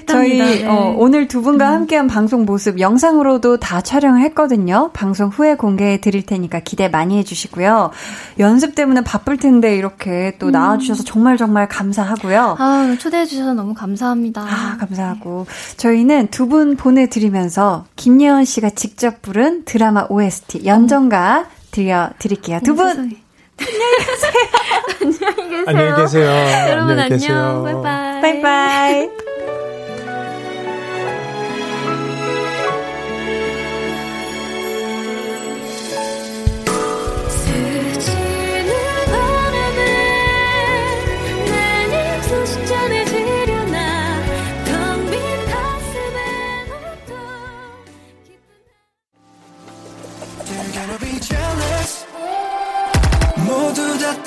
[0.07, 0.67] 저희 네.
[0.67, 1.75] 어, 오늘 두 분과 음.
[1.75, 4.91] 함께한 방송 모습 영상으로도 다 촬영을 했거든요.
[4.93, 7.91] 방송 후에 공개해 드릴 테니까 기대 많이 해주시고요.
[8.39, 10.53] 연습 때문에 바쁠 텐데 이렇게 또 음.
[10.53, 12.57] 나와주셔서 정말 정말 감사하고요.
[12.59, 14.43] 아 초대해 주셔서 너무 감사합니다.
[14.43, 15.47] 아 감사하고.
[15.77, 22.61] 저희는 두 분 보내드리면서 김예원 씨가 직접 부른 드라마 OST 연정가 들려드릴게요.
[22.65, 23.17] 두 분
[23.59, 25.65] 안녕히 계세요.
[25.67, 26.31] 안녕히 계세요.
[26.71, 26.99] 여러분.
[26.99, 27.83] 안녕.
[28.43, 29.26] 바이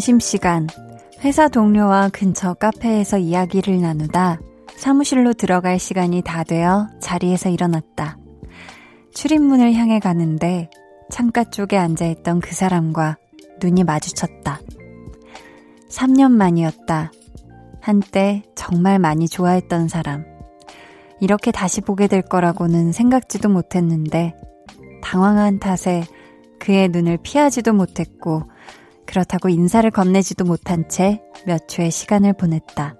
[0.00, 0.66] 점심시간,
[1.22, 4.40] 회사 동료와 근처 카페에서 이야기를 나누다
[4.74, 8.16] 사무실로 들어갈 시간이 다 되어 자리에서 일어났다.
[9.12, 10.70] 출입문을 향해 가는데
[11.10, 13.18] 창가 쪽에 앉아있던 그 사람과
[13.62, 14.60] 눈이 마주쳤다.
[15.90, 17.12] 3년 만이었다.
[17.82, 20.24] 한때 정말 많이 좋아했던 사람.
[21.20, 24.34] 이렇게 다시 보게 될 거라고는 생각지도 못했는데,
[25.02, 26.04] 당황한 탓에
[26.58, 28.44] 그의 눈을 피하지도 못했고,
[29.10, 32.96] 그렇다고 인사를 건네지도 못한 채 몇 초의 시간을 보냈다.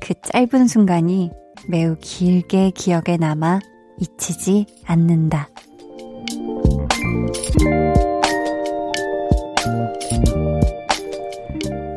[0.00, 1.30] 그 짧은 순간이
[1.68, 3.60] 매우 길게 기억에 남아
[3.98, 5.48] 잊히지 않는다.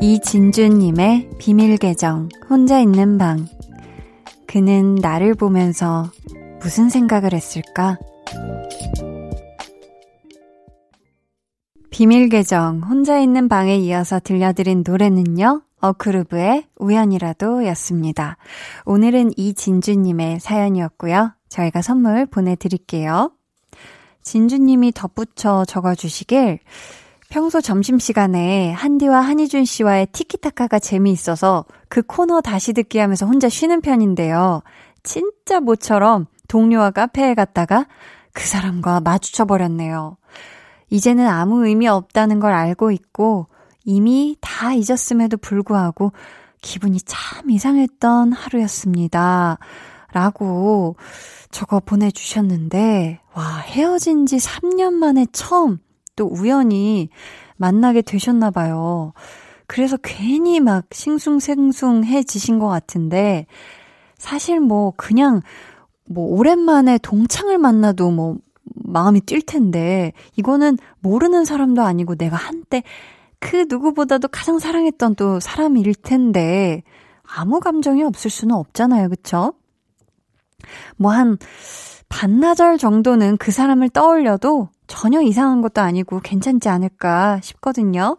[0.01, 3.47] 이진주님의 비밀 계정, 혼자 있는 방.
[4.45, 6.11] 그는 나를 보면서
[6.61, 7.97] 무슨 생각을 했을까?
[11.97, 15.61] 비밀 계정 혼자 있는 방에 이어서 들려드린 노래는요.
[15.79, 18.35] 어크루브의 우연이라도 였습니다.
[18.83, 21.31] 오늘은 이진주님의 사연이었고요.
[21.47, 23.31] 저희가 선물 보내드릴게요.
[24.23, 26.59] 진주님이 덧붙여 적어주시길
[27.29, 34.63] 평소 점심시간에 한디와 한희준 씨와의 티키타카가 재미있어서 그 코너 다시 듣기 하면서 혼자 쉬는 편인데요.
[35.03, 37.87] 진짜 모처럼 동료와 카페에 갔다가
[38.33, 40.17] 그 사람과 마주쳐버렸네요.
[40.89, 43.47] 이제는 아무 의미 없다는 걸 알고 있고
[43.83, 46.11] 이미 다 잊었음에도 불구하고
[46.61, 49.59] 기분이 참 이상했던 하루였습니다.
[50.11, 50.95] 라고
[51.51, 55.77] 적어 보내주셨는데, 와, 헤어진 지 3년 만에 처음
[56.15, 57.09] 또 우연히
[57.57, 59.13] 만나게 되셨나봐요.
[59.67, 63.45] 그래서 괜히 막 싱숭생숭해지신 것 같은데,
[64.17, 65.41] 사실 뭐 그냥
[66.05, 68.37] 뭐 오랜만에 동창을 만나도 뭐
[68.75, 72.83] 마음이 뛸 텐데, 이거는 모르는 사람도 아니고 내가 한때
[73.39, 76.83] 그 누구보다도 가장 사랑했던 또 사람일 텐데,
[77.23, 79.09] 아무 감정이 없을 수는 없잖아요.
[79.09, 79.53] 그쵸?
[80.97, 81.37] 뭐 한
[82.09, 88.17] 반나절 정도는 그 사람을 떠올려도 전혀 이상한 것도 아니고 괜찮지 않을까 싶거든요.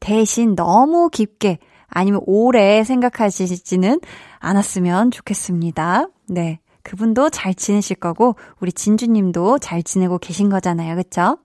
[0.00, 4.00] 대신 너무 깊게 아니면 오래 생각하시지는
[4.38, 6.08] 않았으면 좋겠습니다.
[6.28, 6.60] 네.
[6.90, 10.96] 그분도 잘 지내실 거고, 우리 진주님도 잘 지내고 계신 거잖아요.
[10.96, 11.38] 그쵸?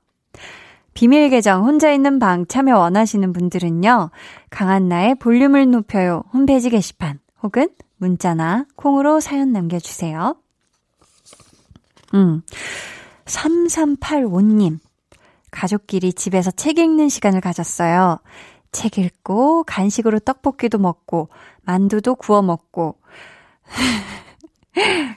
[0.95, 4.09] 비밀 계정 혼자 있는 방 참여 원하시는 분들은요.
[4.49, 10.35] 강한나의 볼륨을 높여요 홈페이지 게시판 혹은 문자나 콩으로 사연 남겨주세요.
[12.15, 12.41] 음.
[13.25, 14.79] 3385님.
[15.51, 18.17] 가족끼리 집에서 책 읽는 시간을 가졌어요.
[18.71, 21.29] 책 읽고, 간식으로 떡볶이도 먹고,
[21.61, 22.95] 만두도 구워 먹고.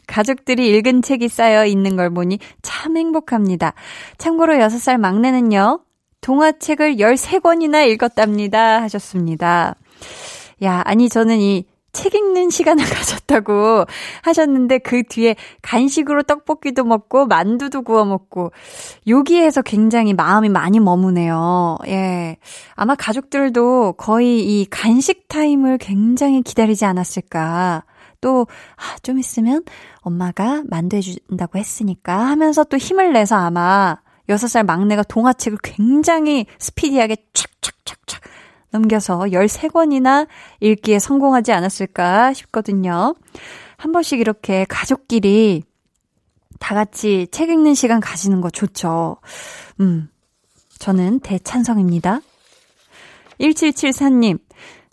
[0.07, 3.75] 가족들이 읽은 책이 쌓여 있는 걸 보니 참 행복합니다.
[4.19, 5.81] 참고로 6살 막내는요,
[6.21, 8.83] 동화책을 13권이나 읽었답니다.
[8.83, 9.75] 하셨습니다.
[10.63, 13.85] 야, 아니, 저는 이 책 읽는 시간을 가졌다고
[14.23, 18.53] 하셨는데 그 뒤에 간식으로 떡볶이도 먹고 만두도 구워 먹고
[19.07, 21.79] 여기에서 굉장히 마음이 많이 머무네요.
[21.89, 22.37] 예.
[22.75, 27.85] 아마 가족들도 거의 이 간식 타임을 굉장히 기다리지 않았을까.
[28.21, 28.47] 또,
[28.77, 29.65] 아, 좀 있으면
[30.01, 33.97] 엄마가 만두해준다고 했으니까 하면서 또 힘을 내서 아마
[34.29, 38.23] 6살 막내가 동화책을 굉장히 스피디하게 착착착착
[38.71, 40.27] 넘겨서 13권이나
[40.61, 43.15] 읽기에 성공하지 않았을까 싶거든요.
[43.77, 45.63] 한 번씩 이렇게 가족끼리
[46.59, 49.19] 다 같이 책 읽는 시간 가지는 거 좋죠.
[49.81, 50.09] 음,
[50.79, 52.21] 저는 대찬성입니다.
[53.41, 54.39] 1774님,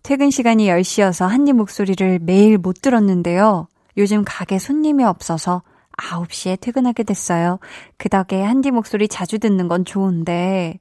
[0.06, 3.68] 퇴근 시간이 10시여서 한디 목소리를 매일 못 들었는데요.
[3.98, 5.64] 요즘 가게 손님이 없어서
[5.98, 7.58] 9시에 퇴근하게 됐어요.
[7.98, 10.78] 그 덕에 한디 목소리 자주 듣는 건 좋은데,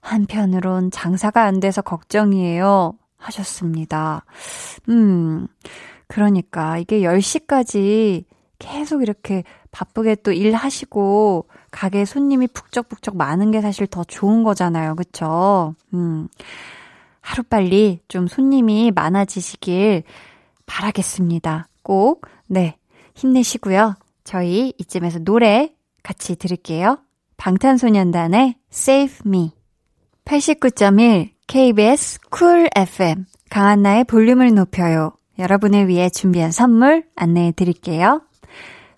[0.00, 2.94] 한편으론 장사가 안 돼서 걱정이에요.
[3.18, 4.24] 하셨습니다.
[4.88, 5.48] 음,
[6.06, 8.24] 그러니까 이게 10시까지
[8.58, 14.94] 계속 이렇게 바쁘게 또 일하시고, 가게 손님이 북적북적 많은 게 사실 더 좋은 거잖아요.
[14.94, 15.74] 그쵸?
[15.92, 16.28] 음.
[17.22, 20.02] 하루빨리 좀 손님이 많아지시길
[20.66, 21.68] 바라겠습니다.
[21.82, 22.76] 꼭, 네,
[23.14, 23.94] 힘내시고요.
[24.24, 26.98] 저희 이쯤에서 노래 같이 들을게요.
[27.36, 29.52] 방탄소년단의 Save Me.
[30.24, 33.24] 89.1 KBS 쿨 FM.
[33.50, 35.12] 강한나의 볼륨을 높여요.
[35.38, 38.22] 여러분을 위해 준비한 선물 안내해 드릴게요.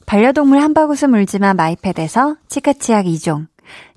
[0.07, 3.47] 반려동물 한바구스 물지마 마이패드에서 치카치약 2종,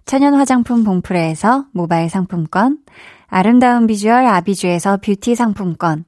[0.06, 2.80] 천연 화장품 봉프레에서 모바일 상품권,
[3.28, 6.06] 아름다운 비주얼 아비주에서 뷰티 상품권,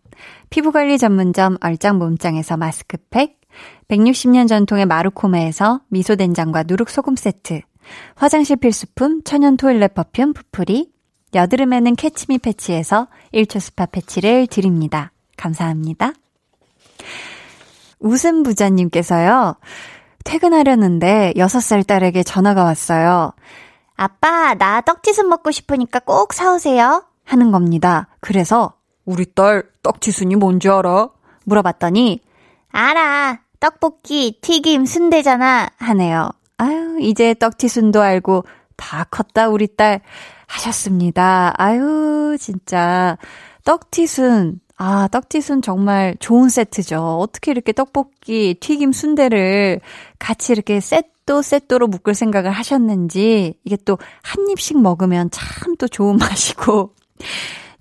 [0.49, 3.39] 피부관리 전문점 얼짱 몸짱에서 마스크팩,
[3.88, 7.61] 160년 전통의 마루코메에서 미소된장과 누룩소금 세트,
[8.15, 10.91] 화장실 필수품 천연 toilet perfume 푸푸리,
[11.34, 15.11] 여드름에는 캐치미 패치에서 1초 스파 패치를 드립니다.
[15.38, 16.13] 감사합니다.
[17.99, 19.55] 웃음 부자님께서요,
[20.24, 23.34] 퇴근하려는데 6살 딸에게 전화가 왔어요.
[23.95, 27.03] 아빠, 나 떡튀순 먹고 싶으니까 꼭 사오세요.
[27.30, 28.07] 하는 겁니다.
[28.19, 28.73] 그래서,
[29.05, 31.09] 우리 딸 떡튀순이 뭔지 알아?
[31.45, 32.21] 물어봤더니,
[32.71, 33.39] 알아.
[33.59, 35.69] 떡볶이, 튀김, 순대잖아.
[35.77, 36.30] 하네요.
[36.57, 38.45] 아유, 이제 떡지순도 알고
[38.77, 40.01] 다 컸다, 우리 딸.
[40.47, 41.53] 하셨습니다.
[41.57, 43.17] 아유, 진짜.
[43.65, 44.59] 떡튀순.
[44.77, 47.17] 아, 떡튀순 정말 좋은 세트죠.
[47.19, 49.82] 어떻게 이렇게 떡볶이, 튀김, 순대를
[50.19, 56.17] 같이 이렇게 세또 세또로 묶을 생각을 하셨는지, 이게 또 한 입씩 먹으면 참 또 좋은
[56.17, 56.93] 맛이고,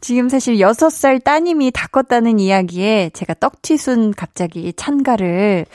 [0.01, 5.67] 지금 사실 6살 따님이 다 컸다는 이야기에 제가 떡튀순 갑자기 찬가를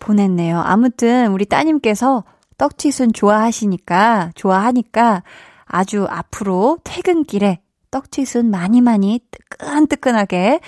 [0.00, 0.60] 보냈네요.
[0.60, 2.24] 아무튼 우리 따님께서
[2.58, 5.22] 떡튀순 좋아하시니까, 좋아하니까
[5.64, 10.60] 아주 앞으로 퇴근길에 떡튀순 많이 많이 뜨끈뜨끈하게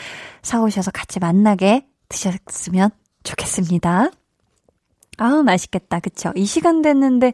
[0.43, 2.91] 사오셔서 같이 만나게 드셨으면
[3.24, 4.11] 좋겠습니다.
[5.18, 6.01] 아우, 맛있겠다.
[6.01, 6.32] 그쵸?
[6.35, 7.32] 이 시간 됐는데,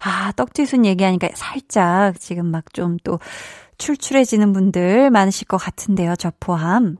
[0.00, 3.18] 아, 떡튀순 얘기하니까 살짝 지금 막 좀 또
[3.82, 6.14] 출출해지는 분들 많으실 것 같은데요.
[6.16, 6.96] 저 포함.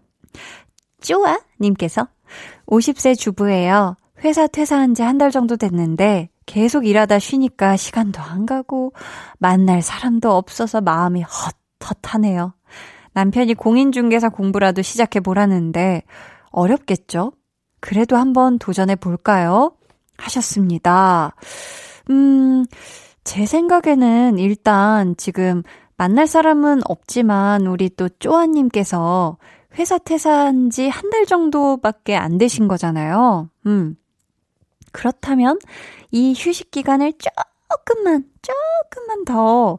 [1.01, 1.41] 쪼아?
[1.61, 2.09] 님께서
[2.67, 3.97] 50세 주부예요.
[4.25, 8.93] 회사 퇴사한 지 한 달 정도 됐는데 계속 일하다 쉬니까 시간도 안 가고
[9.39, 12.55] 만날 사람도 없어서 마음이 헛헛하네요.
[13.15, 16.03] 남편이 공인중개사 공부라도 시작해 보라는데
[16.51, 17.33] 어렵겠죠?
[17.81, 19.73] 그래도 한번 도전해 볼까요?
[20.19, 21.35] 하셨습니다.
[22.11, 22.65] 음,
[23.25, 25.63] 제 생각에는 일단 지금
[26.03, 29.37] 만날 사람은 없지만 우리 또 쪼아님께서
[29.79, 33.49] 회사 퇴사한 지 한 달 정도밖에 안 되신 거잖아요.
[33.67, 33.95] 음.
[34.91, 35.61] 그렇다면
[36.11, 37.13] 이 휴식 기간을
[37.69, 39.79] 조금만, 조금만 더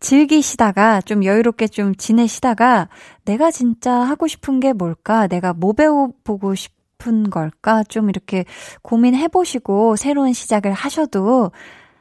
[0.00, 2.88] 즐기시다가 좀 여유롭게 좀 지내시다가
[3.24, 5.28] 내가 진짜 하고 싶은 게 뭘까?
[5.28, 7.84] 내가 뭐 배워보고 싶은 걸까?
[7.84, 8.46] 좀 이렇게
[8.82, 11.52] 고민해보시고 새로운 시작을 하셔도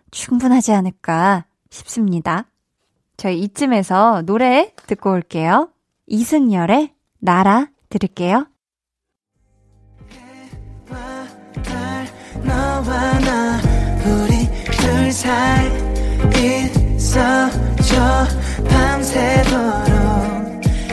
[0.09, 2.47] 충분하지 않을까 싶습니다.
[3.21, 5.69] 저희 이쯤에서 노래 듣고 올게요.
[6.07, 8.47] 이승열의 나라 들을게요.
[12.43, 13.61] 너와 나
[14.07, 15.67] 우리 둘 사이
[16.95, 18.25] 있어줘
[18.67, 19.55] 밤새도록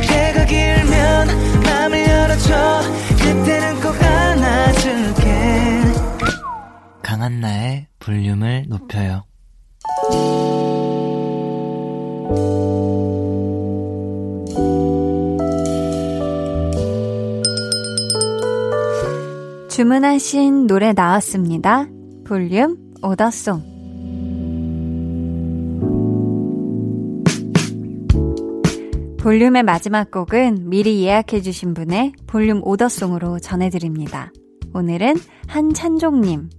[0.02, 1.28] 해가 길면
[1.64, 2.82] 맘을 열어줘
[3.22, 5.80] 그때는 꼭 안아줄게
[7.02, 9.24] 강한나의 볼륨을 높여요
[19.78, 21.86] 주문하신 노래 나왔습니다.
[22.26, 23.62] 볼륨 오더송.
[29.20, 34.32] 볼륨의 마지막 곡은 미리 예약해주신 분의 볼륨 오더송으로 전해드립니다.
[34.74, 35.14] 오늘은
[35.46, 36.50] 한찬종님,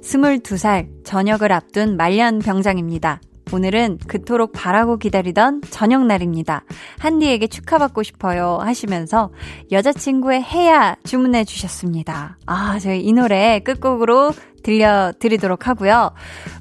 [0.00, 3.20] 22살 저녁을 앞둔 말년 병장입니다.
[3.52, 6.64] 오늘은 그토록 바라고 기다리던 저녁 날입니다.
[6.98, 9.30] 한디에게 축하받고 싶어요 하시면서
[9.72, 12.38] 여자친구의 해야 주문해 주셨습니다.
[12.46, 14.32] 아, 저희 이 노래 끝곡으로
[14.62, 16.12] 들려드리도록 하고요.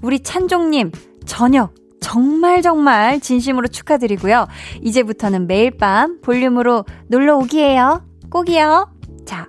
[0.01, 0.91] 우리 찬종님,
[1.25, 4.47] 저녁 정말 정말 진심으로 축하드리고요.
[4.81, 8.03] 이제부터는 매일 밤 볼륨으로 놀러 오기에요.
[8.29, 8.89] 꼭이요.
[9.25, 9.47] 자,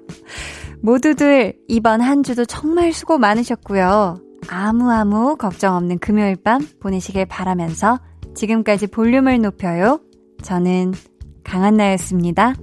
[0.82, 4.20] 모두들 이번 한 주도 정말 수고 많으셨고요.
[4.48, 7.98] 아무 아무 걱정 없는 금요일 밤 보내시길 바라면서
[8.34, 10.00] 지금까지 볼륨을 높여요.
[10.42, 10.92] 저는
[11.44, 12.54] 강한나였습니다.